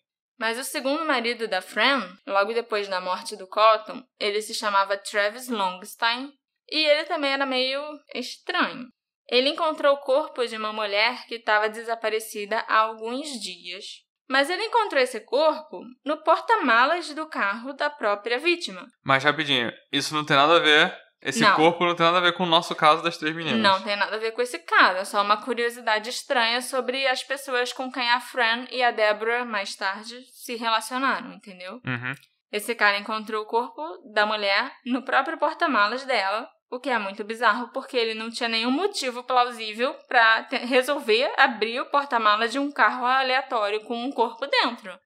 [0.43, 4.97] Mas o segundo marido da Fran, logo depois da morte do Cotton, ele se chamava
[4.97, 6.33] Travis Longstein
[6.69, 7.81] e ele também era meio
[8.13, 8.89] estranho.
[9.29, 13.85] Ele encontrou o corpo de uma mulher que estava desaparecida há alguns dias.
[14.29, 18.85] Mas ele encontrou esse corpo no porta-malas do carro da própria vítima.
[19.01, 21.55] Mas rapidinho, isso não tem nada a ver esse não.
[21.55, 23.61] corpo não tem nada a ver com o nosso caso das três meninas.
[23.61, 24.99] Não tem nada a ver com esse caso.
[24.99, 29.45] É só uma curiosidade estranha sobre as pessoas com quem a Fran e a Deborah,
[29.45, 31.75] mais tarde, se relacionaram, entendeu?
[31.85, 32.13] Uhum.
[32.51, 33.81] Esse cara encontrou o corpo
[34.13, 38.49] da mulher no próprio porta-malas dela, o que é muito bizarro porque ele não tinha
[38.49, 44.45] nenhum motivo plausível para resolver abrir o porta-malas de um carro aleatório com um corpo
[44.45, 44.99] dentro.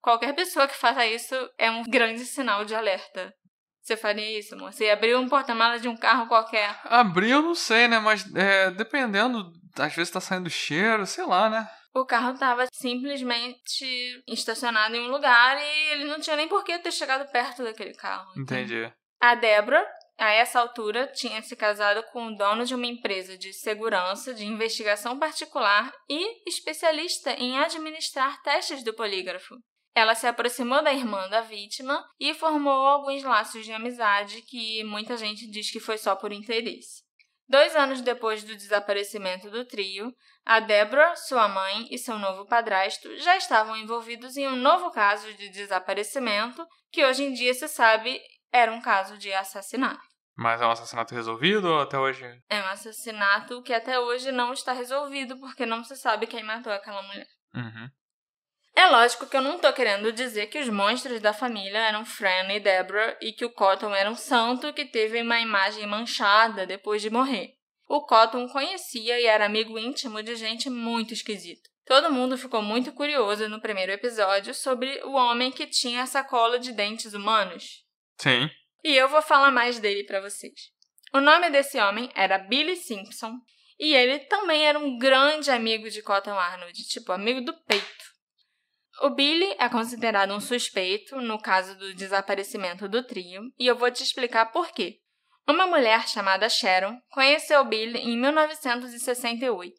[0.00, 3.32] Qualquer pessoa que faça isso é um grande sinal de alerta.
[3.80, 4.72] Você faria isso, amor?
[4.72, 6.78] Você abriu um porta-malas de um carro qualquer?
[6.84, 7.98] Abrir eu não sei, né?
[7.98, 11.68] Mas é, dependendo, às vezes tá saindo cheiro, sei lá, né?
[11.94, 16.78] O carro tava simplesmente estacionado em um lugar e ele não tinha nem por que
[16.78, 18.32] ter chegado perto daquele carro.
[18.36, 18.90] Entendi.
[19.20, 19.86] A Débora,
[20.18, 24.46] a essa altura, tinha se casado com o dono de uma empresa de segurança, de
[24.46, 29.54] investigação particular e especialista em administrar testes do polígrafo.
[29.94, 35.18] Ela se aproximou da irmã da vítima e formou alguns laços de amizade que muita
[35.18, 37.02] gente diz que foi só por interesse.
[37.48, 40.12] Dois anos depois do desaparecimento do trio,
[40.44, 45.32] a Deborah, sua mãe e seu novo padrasto já estavam envolvidos em um novo caso
[45.34, 48.20] de desaparecimento que hoje em dia se sabe
[48.52, 50.00] era um caso de assassinato.
[50.36, 52.24] Mas é um assassinato resolvido ou até hoje?
[52.48, 56.72] É um assassinato que até hoje não está resolvido porque não se sabe quem matou
[56.72, 57.26] aquela mulher.
[57.54, 57.88] Uhum.
[58.74, 62.50] É lógico que eu não tô querendo dizer que os monstros da família eram Fran
[62.50, 67.02] e Deborah e que o Cotton era um santo que teve uma imagem manchada depois
[67.02, 67.54] de morrer.
[67.86, 71.68] O Cotton conhecia e era amigo íntimo de gente muito esquisita.
[71.84, 76.58] Todo mundo ficou muito curioso no primeiro episódio sobre o homem que tinha a sacola
[76.58, 77.84] de dentes humanos.
[78.16, 78.48] Sim.
[78.82, 80.70] E eu vou falar mais dele para vocês.
[81.12, 83.34] O nome desse homem era Billy Simpson
[83.78, 88.11] e ele também era um grande amigo de Cotton Arnold, tipo amigo do peito.
[89.02, 93.90] O Billy é considerado um suspeito no caso do desaparecimento do trio, e eu vou
[93.90, 95.00] te explicar por quê.
[95.44, 99.74] Uma mulher chamada Sharon conheceu Billy em 1968.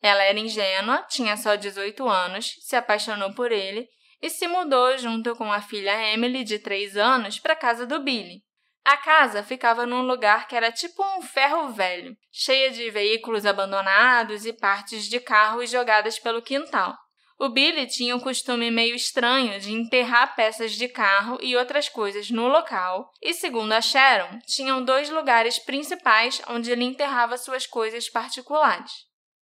[0.00, 3.88] Ela era ingênua, tinha só 18 anos, se apaixonou por ele
[4.22, 7.98] e se mudou junto com a filha Emily, de 3 anos, para a casa do
[7.98, 8.44] Billy.
[8.84, 14.46] A casa ficava num lugar que era tipo um ferro velho, cheia de veículos abandonados
[14.46, 16.96] e partes de carros jogadas pelo quintal.
[17.40, 22.30] O Billy tinha um costume meio estranho de enterrar peças de carro e outras coisas
[22.30, 28.10] no local, e segundo a Sharon, tinham dois lugares principais onde ele enterrava suas coisas
[28.10, 28.90] particulares.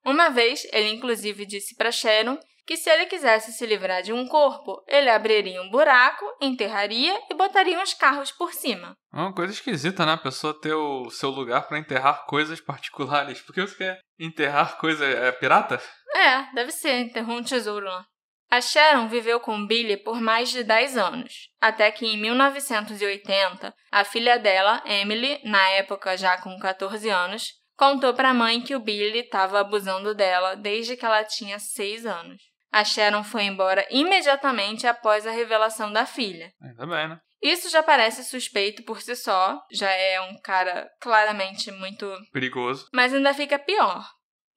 [0.04, 4.28] Uma vez, ele inclusive disse para Sharon que se ele quisesse se livrar de um
[4.28, 8.94] corpo, ele abriria um buraco, enterraria e botaria uns carros por cima.
[9.14, 10.14] É uma coisa esquisita, né?
[10.14, 13.42] A pessoa ter o seu lugar para enterrar coisas particulares.
[13.42, 15.06] Por que você quer enterrar coisa.
[15.06, 15.82] É pirata?
[16.16, 18.06] É, deve ser, enterrou um tesouro lá.
[18.50, 24.04] A Sharon viveu com Billy por mais de 10 anos, até que em 1980, a
[24.04, 28.80] filha dela, Emily, na época já com 14 anos, contou para a mãe que o
[28.80, 32.53] Billy estava abusando dela desde que ela tinha 6 anos.
[32.74, 36.52] A Sharon foi embora imediatamente após a revelação da filha.
[36.60, 37.20] Ainda bem, né?
[37.40, 42.88] Isso já parece suspeito por si só, já é um cara claramente muito perigoso.
[42.92, 44.04] Mas ainda fica pior.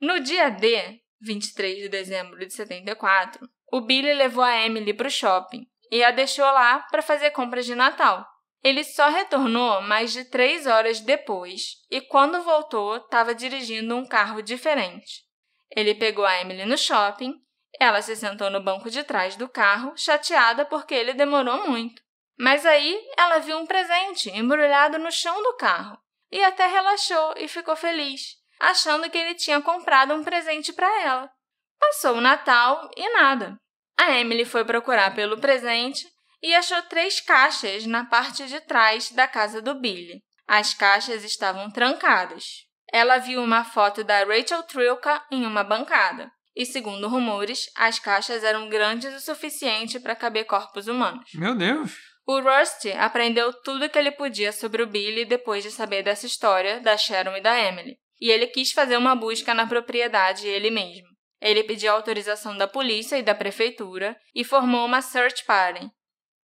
[0.00, 5.10] No dia D, 23 de dezembro de 74, o Billy levou a Emily para o
[5.10, 8.26] shopping e a deixou lá para fazer compras de Natal.
[8.64, 14.40] Ele só retornou mais de três horas depois e, quando voltou, estava dirigindo um carro
[14.40, 15.22] diferente.
[15.70, 17.34] Ele pegou a Emily no shopping
[17.78, 22.02] ela se sentou no banco de trás do carro, chateada porque ele demorou muito.
[22.38, 25.98] Mas aí ela viu um presente embrulhado no chão do carro
[26.30, 31.30] e até relaxou e ficou feliz, achando que ele tinha comprado um presente para ela.
[31.78, 33.56] Passou o Natal e nada.
[33.98, 36.06] A Emily foi procurar pelo presente
[36.42, 40.22] e achou três caixas na parte de trás da casa do Billy.
[40.46, 42.66] As caixas estavam trancadas.
[42.92, 48.42] Ela viu uma foto da Rachel Trilka em uma bancada e, segundo rumores, as caixas
[48.42, 51.30] eram grandes o suficiente para caber corpos humanos.
[51.34, 51.94] Meu Deus!
[52.26, 56.26] O Rusty aprendeu tudo o que ele podia sobre o Billy depois de saber dessa
[56.26, 60.70] história da Sharon e da Emily, e ele quis fazer uma busca na propriedade ele
[60.70, 61.06] mesmo.
[61.40, 65.88] Ele pediu autorização da polícia e da prefeitura e formou uma search party,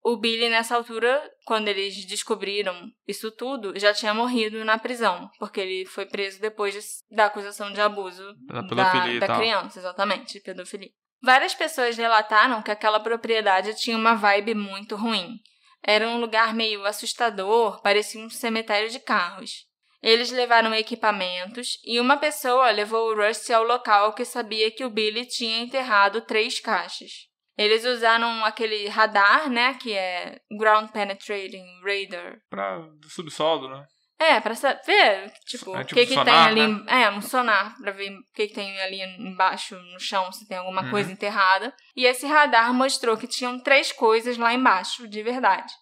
[0.04, 5.60] o Billy, nessa altura, quando eles descobriram isso tudo, já tinha morrido na prisão, porque
[5.60, 6.80] ele foi preso depois de,
[7.14, 10.90] da acusação de abuso da, da, da criança, exatamente, de pedofilia.
[11.22, 15.38] Várias pessoas relataram que aquela propriedade tinha uma vibe muito ruim.
[15.80, 19.66] Era um lugar meio assustador, parecia um cemitério de carros.
[20.02, 24.90] Eles levaram equipamentos e uma pessoa levou o Rusty ao local que sabia que o
[24.90, 27.31] Billy tinha enterrado três caixas.
[27.56, 29.74] Eles usaram aquele radar, né?
[29.74, 32.38] Que é Ground Penetrating Radar.
[32.48, 33.86] Pra do subsolo, né?
[34.18, 36.66] É, pra saber, tipo, é, tipo o que, que sonar, tem ali.
[36.68, 37.02] Né?
[37.02, 40.58] É, um sonar, pra ver o que, que tem ali embaixo, no chão, se tem
[40.58, 40.90] alguma uhum.
[40.90, 41.74] coisa enterrada.
[41.96, 45.72] E esse radar mostrou que tinham três coisas lá embaixo, de verdade.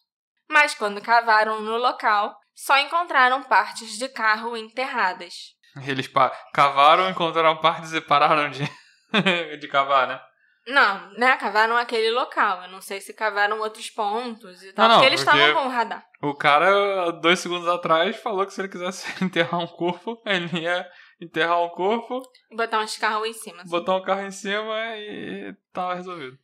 [0.48, 5.34] Mas quando cavaram no local, só encontraram partes de carro enterradas.
[5.86, 6.10] Eles
[6.54, 8.64] cavaram, encontraram partes e pararam de,
[9.60, 10.20] de cavar, né?
[10.70, 11.36] Não, né?
[11.36, 12.62] Cavaram aquele local.
[12.62, 14.88] Eu não sei se cavaram outros pontos e tal.
[14.88, 16.06] Não, porque eles estavam com o radar.
[16.22, 20.86] O cara, dois segundos atrás, falou que se ele quisesse enterrar um corpo, ele ia
[21.20, 22.22] enterrar um corpo.
[22.54, 23.62] Botar uns carros em cima.
[23.62, 23.70] Assim.
[23.70, 26.38] Botar um carro em cima e tava resolvido.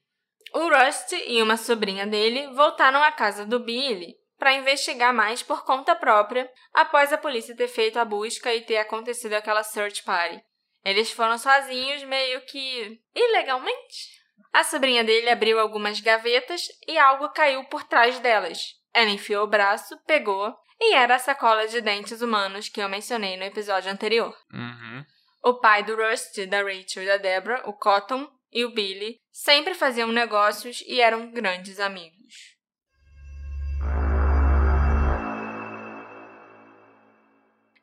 [0.53, 5.65] O Rusty e uma sobrinha dele voltaram à casa do Billy para investigar mais por
[5.65, 10.43] conta própria após a polícia ter feito a busca e ter acontecido aquela search party.
[10.85, 14.16] Eles foram sozinhos, meio que ilegalmente.
[14.57, 18.73] A sobrinha dele abriu algumas gavetas e algo caiu por trás delas.
[18.95, 23.37] Ela enfiou o braço, pegou E era a sacola de dentes humanos que eu mencionei
[23.37, 24.35] no episódio anterior.
[24.51, 25.05] Uhum.
[25.45, 29.75] O pai do Rusty, da Rachel e da Deborah, o Cotton, e o Billy sempre
[29.75, 32.56] faziam negócios e eram grandes amigos.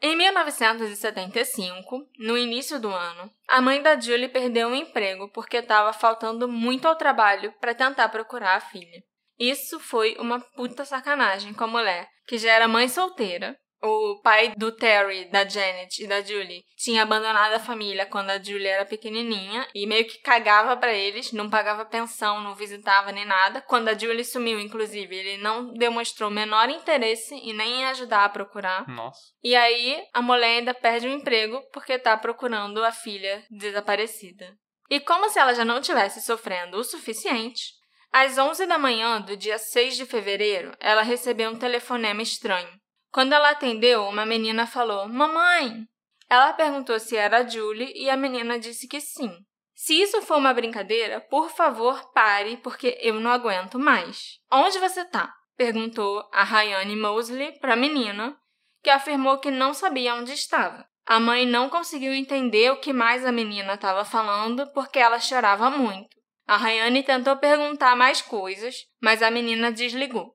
[0.06, 5.94] Em 1975, no início do ano, a mãe da Julie perdeu o emprego porque estava
[5.94, 9.02] faltando muito ao trabalho para tentar procurar a filha.
[9.40, 14.54] Isso foi uma puta sacanagem com a mulher, que já era mãe solteira, o pai
[14.56, 18.86] do Terry, da Janet e da Julie tinha abandonado a família quando a Julie era
[18.86, 23.62] pequenininha e meio que cagava para eles, não pagava pensão, não visitava nem nada.
[23.62, 28.24] Quando a Julie sumiu, inclusive, ele não demonstrou o menor interesse e nem em ajudar
[28.24, 28.88] a procurar.
[28.88, 29.20] Nossa.
[29.44, 34.56] E aí a mulher ainda perde o emprego porque tá procurando a filha desaparecida.
[34.90, 37.74] E como se ela já não tivesse sofrendo o suficiente,
[38.14, 42.70] às 11 da manhã do dia 6 de fevereiro, ela recebeu um telefonema estranho.
[43.14, 45.86] Quando ela atendeu, uma menina falou: Mamãe!
[46.28, 49.32] Ela perguntou se era a Julie e a menina disse que sim.
[49.76, 54.40] Se isso for uma brincadeira, por favor, pare, porque eu não aguento mais.
[54.52, 55.32] Onde você tá?
[55.56, 58.36] perguntou a Rayane Mosley para a menina,
[58.82, 60.84] que afirmou que não sabia onde estava.
[61.06, 65.70] A mãe não conseguiu entender o que mais a menina estava falando porque ela chorava
[65.70, 66.18] muito.
[66.48, 70.34] A Rayane tentou perguntar mais coisas, mas a menina desligou.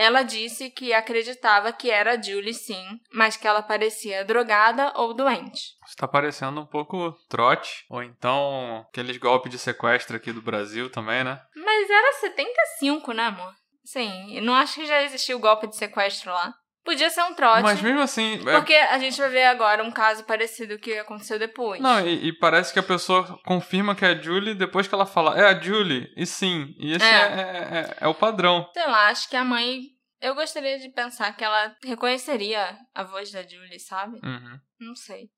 [0.00, 5.12] Ela disse que acreditava que era a Julie sim, mas que ela parecia drogada ou
[5.12, 5.72] doente.
[5.84, 11.24] Está parecendo um pouco trote, ou então aqueles golpes de sequestro aqui do Brasil também,
[11.24, 11.42] né?
[11.56, 13.52] Mas era 75, né, amor?
[13.84, 16.54] Sim, não acho que já existiu golpe de sequestro lá.
[16.88, 17.62] Podia ser um trote.
[17.62, 18.40] Mas mesmo assim.
[18.48, 18.52] É...
[18.52, 21.82] Porque a gente vai ver agora um caso parecido que aconteceu depois.
[21.82, 25.04] Não, e, e, parece que a pessoa confirma que é a Julie depois que ela
[25.04, 26.74] fala, é a Julie, e sim.
[26.78, 28.66] E esse é, é, é, é, é o padrão.
[28.72, 29.82] Sei lá, acho que a mãe.
[30.18, 34.18] Eu gostaria de pensar que ela reconheceria a voz da Julie, sabe?
[34.24, 34.58] Uhum.
[34.80, 35.28] Não sei.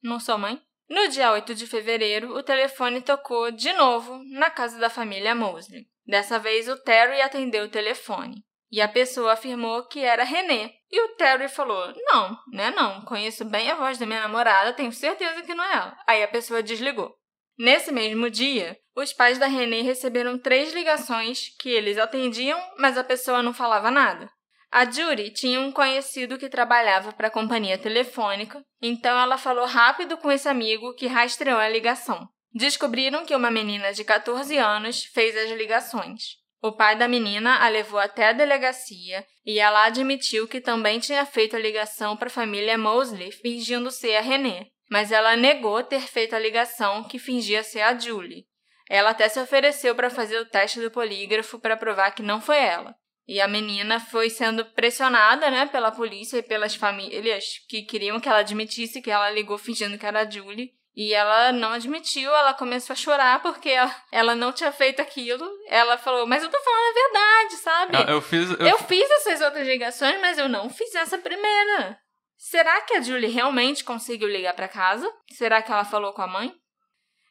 [0.00, 0.62] Não sou mãe?
[0.88, 5.88] No dia 8 de fevereiro, o telefone tocou de novo na casa da família Mosley.
[6.06, 8.44] Dessa vez, o Terry atendeu o telefone.
[8.70, 10.72] E a pessoa afirmou que era René.
[10.90, 12.70] E o Terry falou: Não, né?
[12.70, 13.02] Não.
[13.02, 15.96] Conheço bem a voz da minha namorada, tenho certeza que não é ela.
[16.06, 17.14] Aí a pessoa desligou.
[17.58, 23.04] Nesse mesmo dia, os pais da René receberam três ligações que eles atendiam, mas a
[23.04, 24.30] pessoa não falava nada.
[24.72, 30.16] A Judy tinha um conhecido que trabalhava para a companhia telefônica, então ela falou rápido
[30.16, 32.28] com esse amigo que rastreou a ligação.
[32.54, 36.39] Descobriram que uma menina de 14 anos fez as ligações.
[36.62, 41.24] O pai da menina a levou até a delegacia e ela admitiu que também tinha
[41.24, 46.02] feito a ligação para a família Mosley fingindo ser a René, mas ela negou ter
[46.02, 48.44] feito a ligação que fingia ser a Julie.
[48.90, 52.58] Ela até se ofereceu para fazer o teste do polígrafo para provar que não foi
[52.58, 52.94] ela.
[53.26, 58.28] E a menina foi sendo pressionada, né, pela polícia e pelas famílias que queriam que
[58.28, 60.72] ela admitisse que ela ligou fingindo que era a Julie.
[61.02, 65.50] E ela não admitiu, ela começou a chorar porque ela, ela não tinha feito aquilo.
[65.66, 67.96] Ela falou, mas eu tô falando a verdade, sabe?
[67.96, 68.50] Eu, eu fiz.
[68.50, 68.66] Eu...
[68.66, 71.98] eu fiz essas outras ligações, mas eu não fiz essa primeira.
[72.36, 75.10] Será que a Julie realmente conseguiu ligar para casa?
[75.32, 76.52] Será que ela falou com a mãe?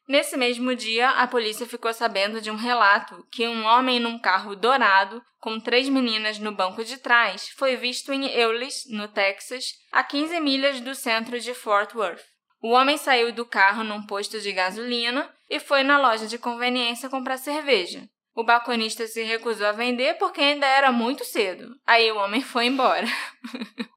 [0.07, 4.55] Nesse mesmo dia, a polícia ficou sabendo de um relato que um homem num carro
[4.55, 10.03] dourado, com três meninas no banco de trás, foi visto em Euless, no Texas, a
[10.03, 12.38] 15 milhas do centro de Fort Worth.
[12.61, 17.09] O homem saiu do carro num posto de gasolina e foi na loja de conveniência
[17.09, 18.09] comprar cerveja.
[18.35, 21.75] O balconista se recusou a vender porque ainda era muito cedo.
[21.85, 23.07] Aí o homem foi embora.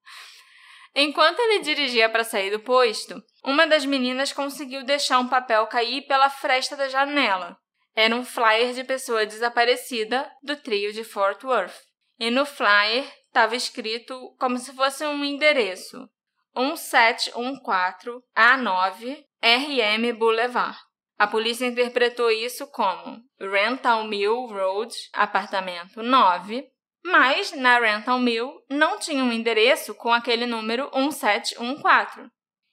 [0.95, 6.03] Enquanto ele dirigia para sair do posto, uma das meninas conseguiu deixar um papel cair
[6.03, 7.57] pela fresta da janela.
[7.95, 11.75] Era um flyer de pessoa desaparecida do trio de Fort Worth.
[12.19, 16.09] E no flyer estava escrito como se fosse um endereço:
[16.57, 20.78] 1714 A9 RM Boulevard.
[21.18, 26.66] A polícia interpretou isso como Rental Mill Road, apartamento 9,
[27.05, 32.30] mas na Rental Mill não tinha um endereço com aquele número 1714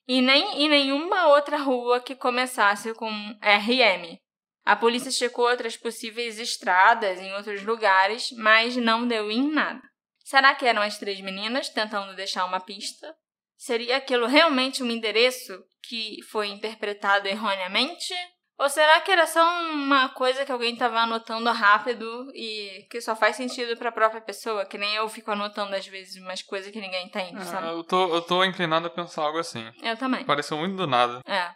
[0.08, 4.18] e nem em nenhuma outra rua que começasse com RM.
[4.66, 9.82] A polícia checou outras possíveis estradas em outros lugares, mas não deu em nada.
[10.24, 13.16] Será que eram as três meninas tentando deixar uma pista?
[13.60, 18.14] Seria aquilo realmente um endereço que foi interpretado erroneamente?
[18.58, 19.44] Ou será que era só
[19.74, 24.22] uma coisa que alguém estava anotando rápido e que só faz sentido para a própria
[24.22, 24.66] pessoa?
[24.66, 27.68] Que nem eu fico anotando às vezes umas coisas que ninguém entende, é, sabe?
[27.68, 29.70] Eu tô, eu tô inclinado a pensar algo assim.
[29.84, 30.24] Eu também.
[30.24, 31.22] Pareceu muito do nada.
[31.28, 31.52] É.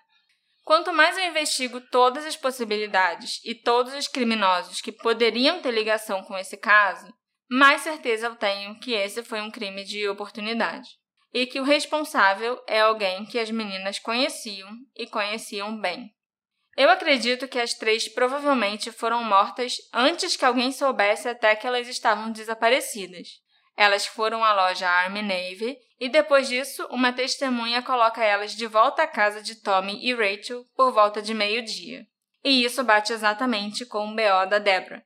[0.66, 6.22] Quanto mais eu investigo todas as possibilidades e todos os criminosos que poderiam ter ligação
[6.24, 7.08] com esse caso,
[7.50, 11.02] mais certeza eu tenho que esse foi um crime de oportunidade.
[11.34, 16.14] E que o responsável é alguém que as meninas conheciam e conheciam bem.
[16.76, 21.88] Eu acredito que as três provavelmente foram mortas antes que alguém soubesse até que elas
[21.88, 23.28] estavam desaparecidas.
[23.76, 29.04] Elas foram à loja Army Navy e depois disso, uma testemunha coloca elas de volta
[29.04, 32.06] à casa de Tommy e Rachel por volta de meio-dia.
[32.44, 35.04] E isso bate exatamente com o BO da Deborah.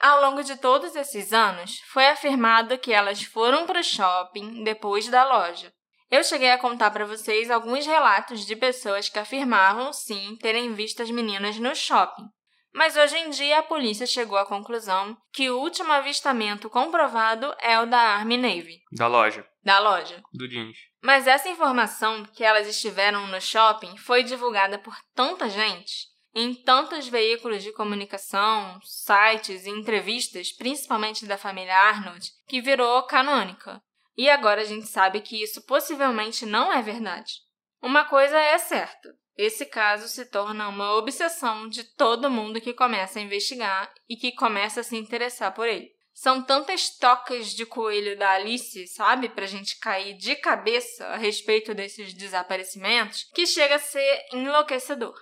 [0.00, 5.08] Ao longo de todos esses anos, foi afirmado que elas foram para o shopping depois
[5.08, 5.72] da loja,
[6.14, 11.02] eu cheguei a contar para vocês alguns relatos de pessoas que afirmavam sim terem visto
[11.02, 12.28] as meninas no shopping.
[12.72, 17.80] Mas hoje em dia a polícia chegou à conclusão que o último avistamento comprovado é
[17.80, 18.80] o da Army Navy.
[18.92, 19.44] Da loja.
[19.64, 20.22] Da loja.
[20.32, 20.76] Do jeans.
[21.02, 27.06] Mas essa informação que elas estiveram no shopping foi divulgada por tanta gente, em tantos
[27.08, 33.80] veículos de comunicação, sites e entrevistas, principalmente da família Arnold, que virou canônica.
[34.16, 37.34] E agora a gente sabe que isso possivelmente não é verdade.
[37.80, 43.18] Uma coisa é certa: esse caso se torna uma obsessão de todo mundo que começa
[43.18, 45.92] a investigar e que começa a se interessar por ele.
[46.12, 51.74] São tantas tocas de coelho da Alice, sabe, pra gente cair de cabeça a respeito
[51.74, 55.14] desses desaparecimentos, que chega a ser enlouquecedor.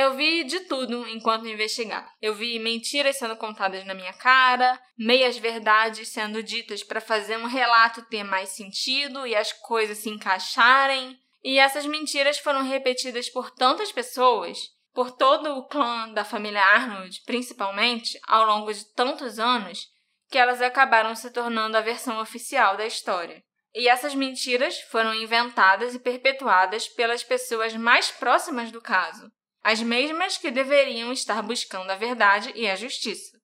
[0.00, 2.10] Eu vi de tudo enquanto investigava.
[2.22, 7.44] Eu vi mentiras sendo contadas na minha cara, meias verdades sendo ditas para fazer um
[7.44, 11.18] relato ter mais sentido e as coisas se encaixarem.
[11.44, 14.58] E essas mentiras foram repetidas por tantas pessoas,
[14.94, 19.86] por todo o clã da família Arnold, principalmente, ao longo de tantos anos,
[20.30, 23.44] que elas acabaram se tornando a versão oficial da história.
[23.74, 29.30] E essas mentiras foram inventadas e perpetuadas pelas pessoas mais próximas do caso,
[29.62, 33.38] as mesmas que deveriam estar buscando a verdade e a justiça.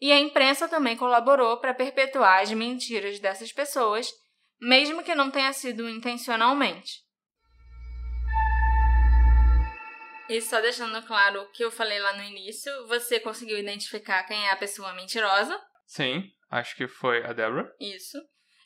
[0.00, 4.10] E a imprensa também colaborou para perpetuar as mentiras dessas pessoas,
[4.60, 7.04] mesmo que não tenha sido intencionalmente.
[10.28, 14.46] E só deixando claro o que eu falei lá no início, você conseguiu identificar quem
[14.46, 15.58] é a pessoa mentirosa?
[15.86, 17.70] Sim, acho que foi a Deborah.
[17.80, 18.18] Isso.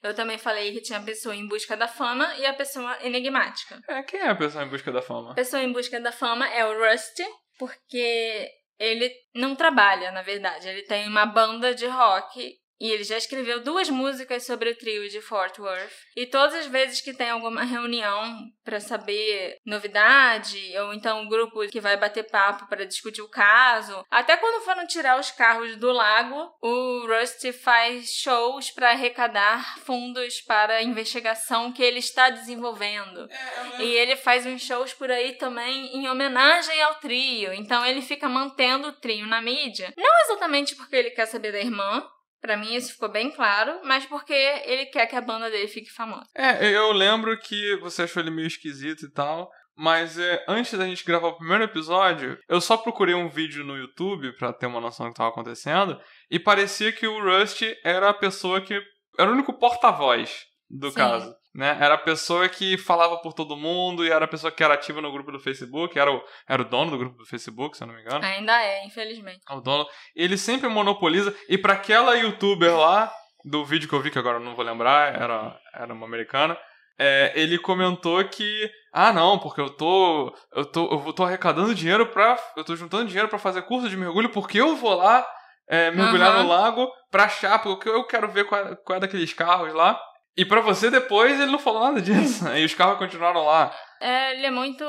[0.03, 3.81] Eu também falei que tinha a pessoa em busca da fama e a pessoa enigmática.
[3.89, 5.33] É, quem é a pessoa em busca da fama?
[5.33, 7.25] A pessoa em busca da fama é o Rusty,
[7.59, 8.49] porque
[8.79, 10.67] ele não trabalha, na verdade.
[10.67, 15.09] Ele tem uma banda de rock e ele já escreveu duas músicas sobre o trio
[15.09, 15.93] de Fort Worth.
[16.17, 21.69] E todas as vezes que tem alguma reunião para saber novidade, ou então um grupo
[21.69, 25.93] que vai bater papo para discutir o caso, até quando foram tirar os carros do
[25.93, 33.29] lago, o Rusty faz shows para arrecadar fundos para a investigação que ele está desenvolvendo.
[33.31, 37.53] É, e ele faz uns shows por aí também em homenagem ao trio.
[37.53, 39.93] Então ele fica mantendo o trio na mídia.
[39.97, 42.09] Não exatamente porque ele quer saber da irmã,
[42.41, 45.91] Pra mim isso ficou bem claro, mas porque ele quer que a banda dele fique
[45.91, 46.27] famosa.
[46.35, 49.51] É, eu lembro que você achou ele meio esquisito e tal.
[49.77, 53.79] Mas é, antes da gente gravar o primeiro episódio, eu só procurei um vídeo no
[53.79, 55.99] YouTube para ter uma noção do que estava acontecendo.
[56.31, 58.79] E parecia que o Rusty era a pessoa que.
[59.19, 60.97] Era o único porta-voz do Sim.
[60.97, 61.35] caso.
[61.55, 61.77] Né?
[61.81, 65.01] Era a pessoa que falava por todo mundo e era a pessoa que era ativa
[65.01, 67.89] no grupo do Facebook, era o, era o dono do grupo do Facebook, se eu
[67.89, 68.25] não me engano.
[68.25, 69.41] Ainda é, infelizmente.
[69.49, 69.87] É o dono.
[70.15, 71.35] Ele sempre monopoliza.
[71.49, 73.13] E para aquela youtuber lá,
[73.45, 76.57] do vídeo que eu vi, que agora eu não vou lembrar, era, era uma americana,
[77.03, 78.71] é, ele comentou que.
[78.93, 80.37] Ah, não, porque eu tô.
[80.55, 82.39] Eu tô, eu tô arrecadando dinheiro pra.
[82.55, 85.27] Eu tô juntando dinheiro para fazer curso de mergulho porque eu vou lá
[85.67, 86.43] é, mergulhar uhum.
[86.43, 89.99] no lago pra achar, porque eu quero ver qual é, qual é daqueles carros lá.
[90.37, 92.47] E para você depois ele não falou nada disso.
[92.57, 93.75] e os carros continuaram lá.
[94.01, 94.85] É, ele é muito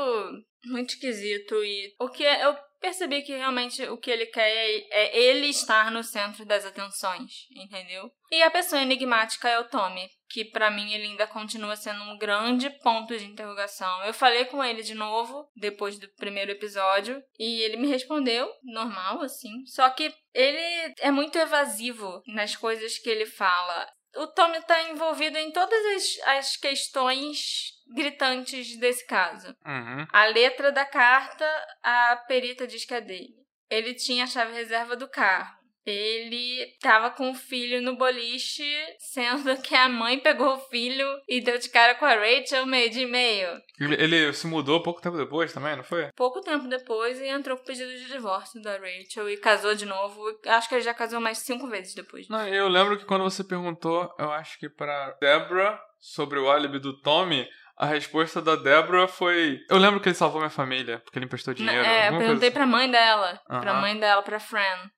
[0.65, 5.19] muito esquisito e o que eu percebi que realmente o que ele quer é, é,
[5.19, 8.11] ele estar no centro das atenções, entendeu?
[8.31, 12.17] E a pessoa enigmática é o Tommy, que para mim ele ainda continua sendo um
[12.17, 14.03] grande ponto de interrogação.
[14.03, 19.21] Eu falei com ele de novo depois do primeiro episódio e ele me respondeu normal
[19.21, 24.89] assim, só que ele é muito evasivo nas coisas que ele fala o Tommy está
[24.89, 29.55] envolvido em todas as, as questões gritantes desse caso.
[29.65, 30.07] Uhum.
[30.11, 31.45] A letra da carta,
[31.83, 33.35] a perita diz que é dele.
[33.69, 38.63] Ele tinha a chave reserva do carro ele tava com o filho no boliche,
[38.99, 42.89] sendo que a mãe pegou o filho e deu de cara com a Rachel meio
[42.89, 43.49] de meio.
[43.79, 46.11] Ele, ele, se mudou pouco tempo depois também, não foi?
[46.15, 50.21] Pouco tempo depois e entrou com pedido de divórcio da Rachel e casou de novo.
[50.45, 52.27] Acho que ele já casou mais cinco vezes depois.
[52.29, 56.79] Não, eu lembro que quando você perguntou, eu acho que pra Deborah sobre o álibi
[56.79, 57.47] do Tommy,
[57.77, 59.59] a resposta da Deborah foi.
[59.69, 61.83] Eu lembro que ele salvou minha família, porque ele emprestou dinheiro.
[61.83, 62.53] É, eu perguntei assim.
[62.55, 63.39] pra mãe dela.
[63.47, 64.91] Pra mãe dela, pra Fran.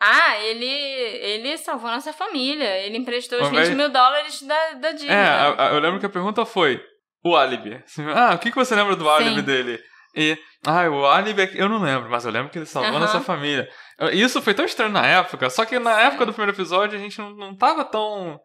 [0.00, 2.78] Ah, ele, ele salvou nossa família.
[2.84, 5.12] Ele emprestou os Ao invés- 20 mil dólares da, da dívida.
[5.14, 6.80] É, a- a- eu lembro que a pergunta foi
[7.24, 7.82] o álibi.
[8.14, 9.42] Ah, o que, que você lembra do álibi Sim.
[9.42, 9.80] dele?
[10.14, 13.00] E, ah, o álibi é eu não lembro, mas eu lembro que ele salvou Aham.
[13.00, 13.68] nossa família.
[14.12, 17.18] Isso foi tão estranho na época, só que na época do primeiro episódio a gente
[17.18, 18.38] não, não tava tão.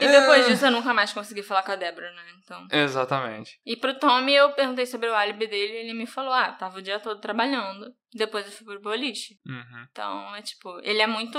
[0.00, 2.22] E depois É, disso eu nunca mais consegui falar com a Débora, né?
[2.42, 2.66] Então.
[2.70, 3.58] Exatamente.
[3.66, 6.78] E pro Tommy eu perguntei sobre o álibi dele e ele me falou: ah, tava
[6.78, 7.92] o dia todo trabalhando.
[8.12, 9.34] Depois eu fui pro boliche.
[9.46, 9.86] Uhum.
[9.90, 11.38] Então, é tipo, ele é muito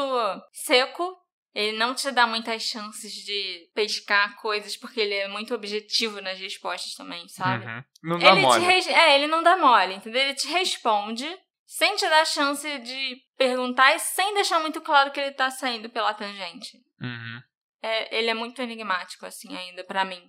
[0.53, 1.17] seco.
[1.55, 6.37] Ele não te dá muitas chances de pescar coisas, porque ele é muito objetivo nas
[6.39, 7.65] respostas também, sabe?
[7.65, 7.83] Uhum.
[8.03, 8.65] Não dá Ele mole.
[8.65, 10.21] res- É, ele não dá mole, entendeu?
[10.21, 11.27] Ele te responde
[11.65, 15.89] sem te dar chance de perguntar e sem deixar muito claro que ele tá saindo
[15.89, 16.77] pela tangente.
[17.01, 17.41] Uhum.
[17.81, 20.21] É, ele é muito enigmático, assim, ainda, pra mim.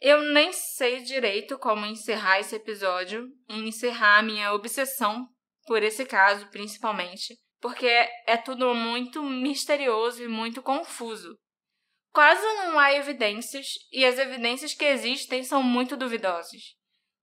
[0.00, 5.28] Eu nem sei direito como encerrar esse episódio, encerrar a minha obsessão
[5.66, 7.86] por esse caso, principalmente, porque
[8.26, 11.36] é tudo muito misterioso e muito confuso.
[12.12, 16.60] Quase não há evidências, e as evidências que existem são muito duvidosas.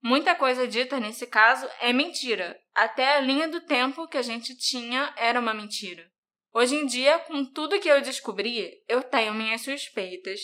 [0.02, 2.58] Muita coisa dita nesse caso é mentira.
[2.74, 6.08] Até a linha do tempo que a gente tinha era uma mentira.
[6.52, 10.40] Hoje em dia, com tudo que eu descobri, eu tenho minhas suspeitas.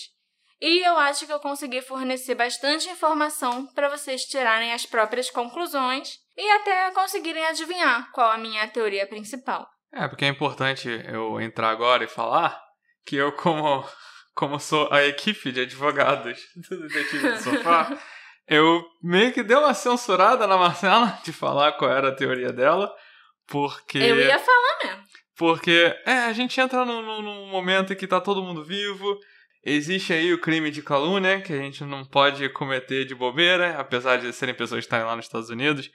[0.61, 6.19] E eu acho que eu consegui fornecer bastante informação para vocês tirarem as próprias conclusões
[6.37, 9.69] e até conseguirem adivinhar qual a minha teoria principal.
[9.93, 12.61] É, porque é importante eu entrar agora e falar
[13.05, 13.87] que eu, como,
[14.35, 17.97] como sou a equipe de advogados do Detetive do Sofá,
[18.49, 22.93] eu meio que dei uma censurada na Marcela de falar qual era a teoria dela,
[23.47, 23.99] porque...
[23.99, 25.05] Eu ia falar mesmo.
[25.37, 29.19] Porque, é, a gente entra num, momento em que tá todo mundo vivo,
[29.65, 34.19] existe aí o crime de calúnia, que a gente não pode cometer de bobeira, apesar
[34.19, 35.91] de serem pessoas que estarem lá nos Estados Unidos.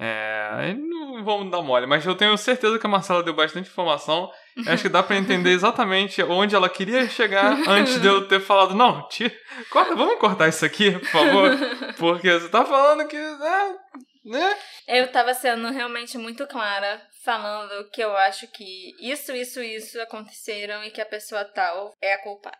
[0.00, 4.30] É, não vamos dar mole, mas eu tenho certeza que a Marcela deu bastante informação.
[4.66, 8.74] Acho que dá pra entender exatamente onde ela queria chegar antes de eu ter falado,
[8.74, 9.34] não, tira,
[9.70, 11.50] corta, vamos cortar isso aqui, por favor.
[11.98, 13.76] Porque você tá falando que, né,
[14.24, 14.56] né?
[14.86, 20.84] Eu tava sendo realmente muito clara, falando que eu acho que isso, isso, isso aconteceram
[20.84, 22.56] e que a pessoa tal é a culpada.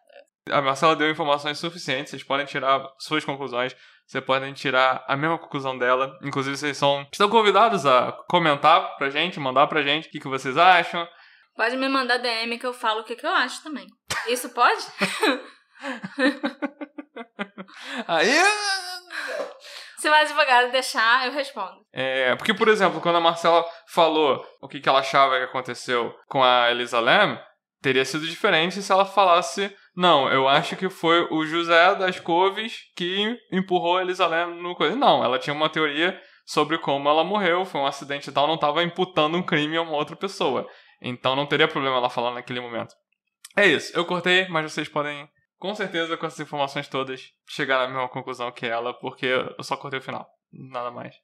[0.51, 3.77] A Marcela deu informações suficientes, vocês podem tirar suas conclusões,
[4.07, 6.19] vocês podem tirar a mesma conclusão dela.
[6.23, 10.29] Inclusive, vocês são, estão convidados a comentar pra gente, mandar pra gente o que, que
[10.29, 11.07] vocês acham.
[11.55, 13.87] Pode me mandar DM que eu falo o que, que eu acho também.
[14.29, 14.81] Isso pode?
[18.07, 18.31] Aí.
[19.99, 21.85] Se o advogado deixar, eu respondo.
[21.93, 26.15] É, porque, por exemplo, quando a Marcela falou o que, que ela achava que aconteceu
[26.29, 27.41] com a Elisa Lam,
[27.83, 32.79] teria sido diferente se ela falasse: Não, eu acho que foi o José das Couves
[32.97, 34.95] que empurrou a Elisa Lam no coisa.
[34.95, 38.55] Não, ela tinha uma teoria sobre como ela morreu, foi um acidente e tal, não
[38.55, 40.67] estava imputando um crime a uma outra pessoa.
[41.03, 42.95] Então não teria problema ela falar naquele momento.
[43.57, 47.89] É isso, eu cortei, mas vocês podem, com certeza, com essas informações todas, chegar na
[47.89, 50.29] mesma conclusão que ela, porque eu só cortei o final.
[50.53, 51.15] Nada mais.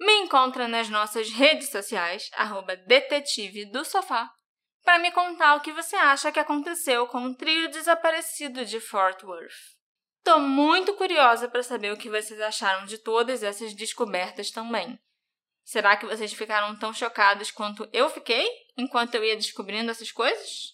[0.00, 4.30] Me encontra nas nossas redes sociais, arroba detetive do sofá,
[4.82, 9.22] para me contar o que você acha que aconteceu com o trio desaparecido de Fort
[9.22, 9.74] Worth.
[10.22, 14.98] Tô muito curiosa para saber o que vocês acharam de todas essas descobertas também.
[15.62, 18.46] Será que vocês ficaram tão chocados quanto eu fiquei
[18.76, 20.73] enquanto eu ia descobrindo essas coisas?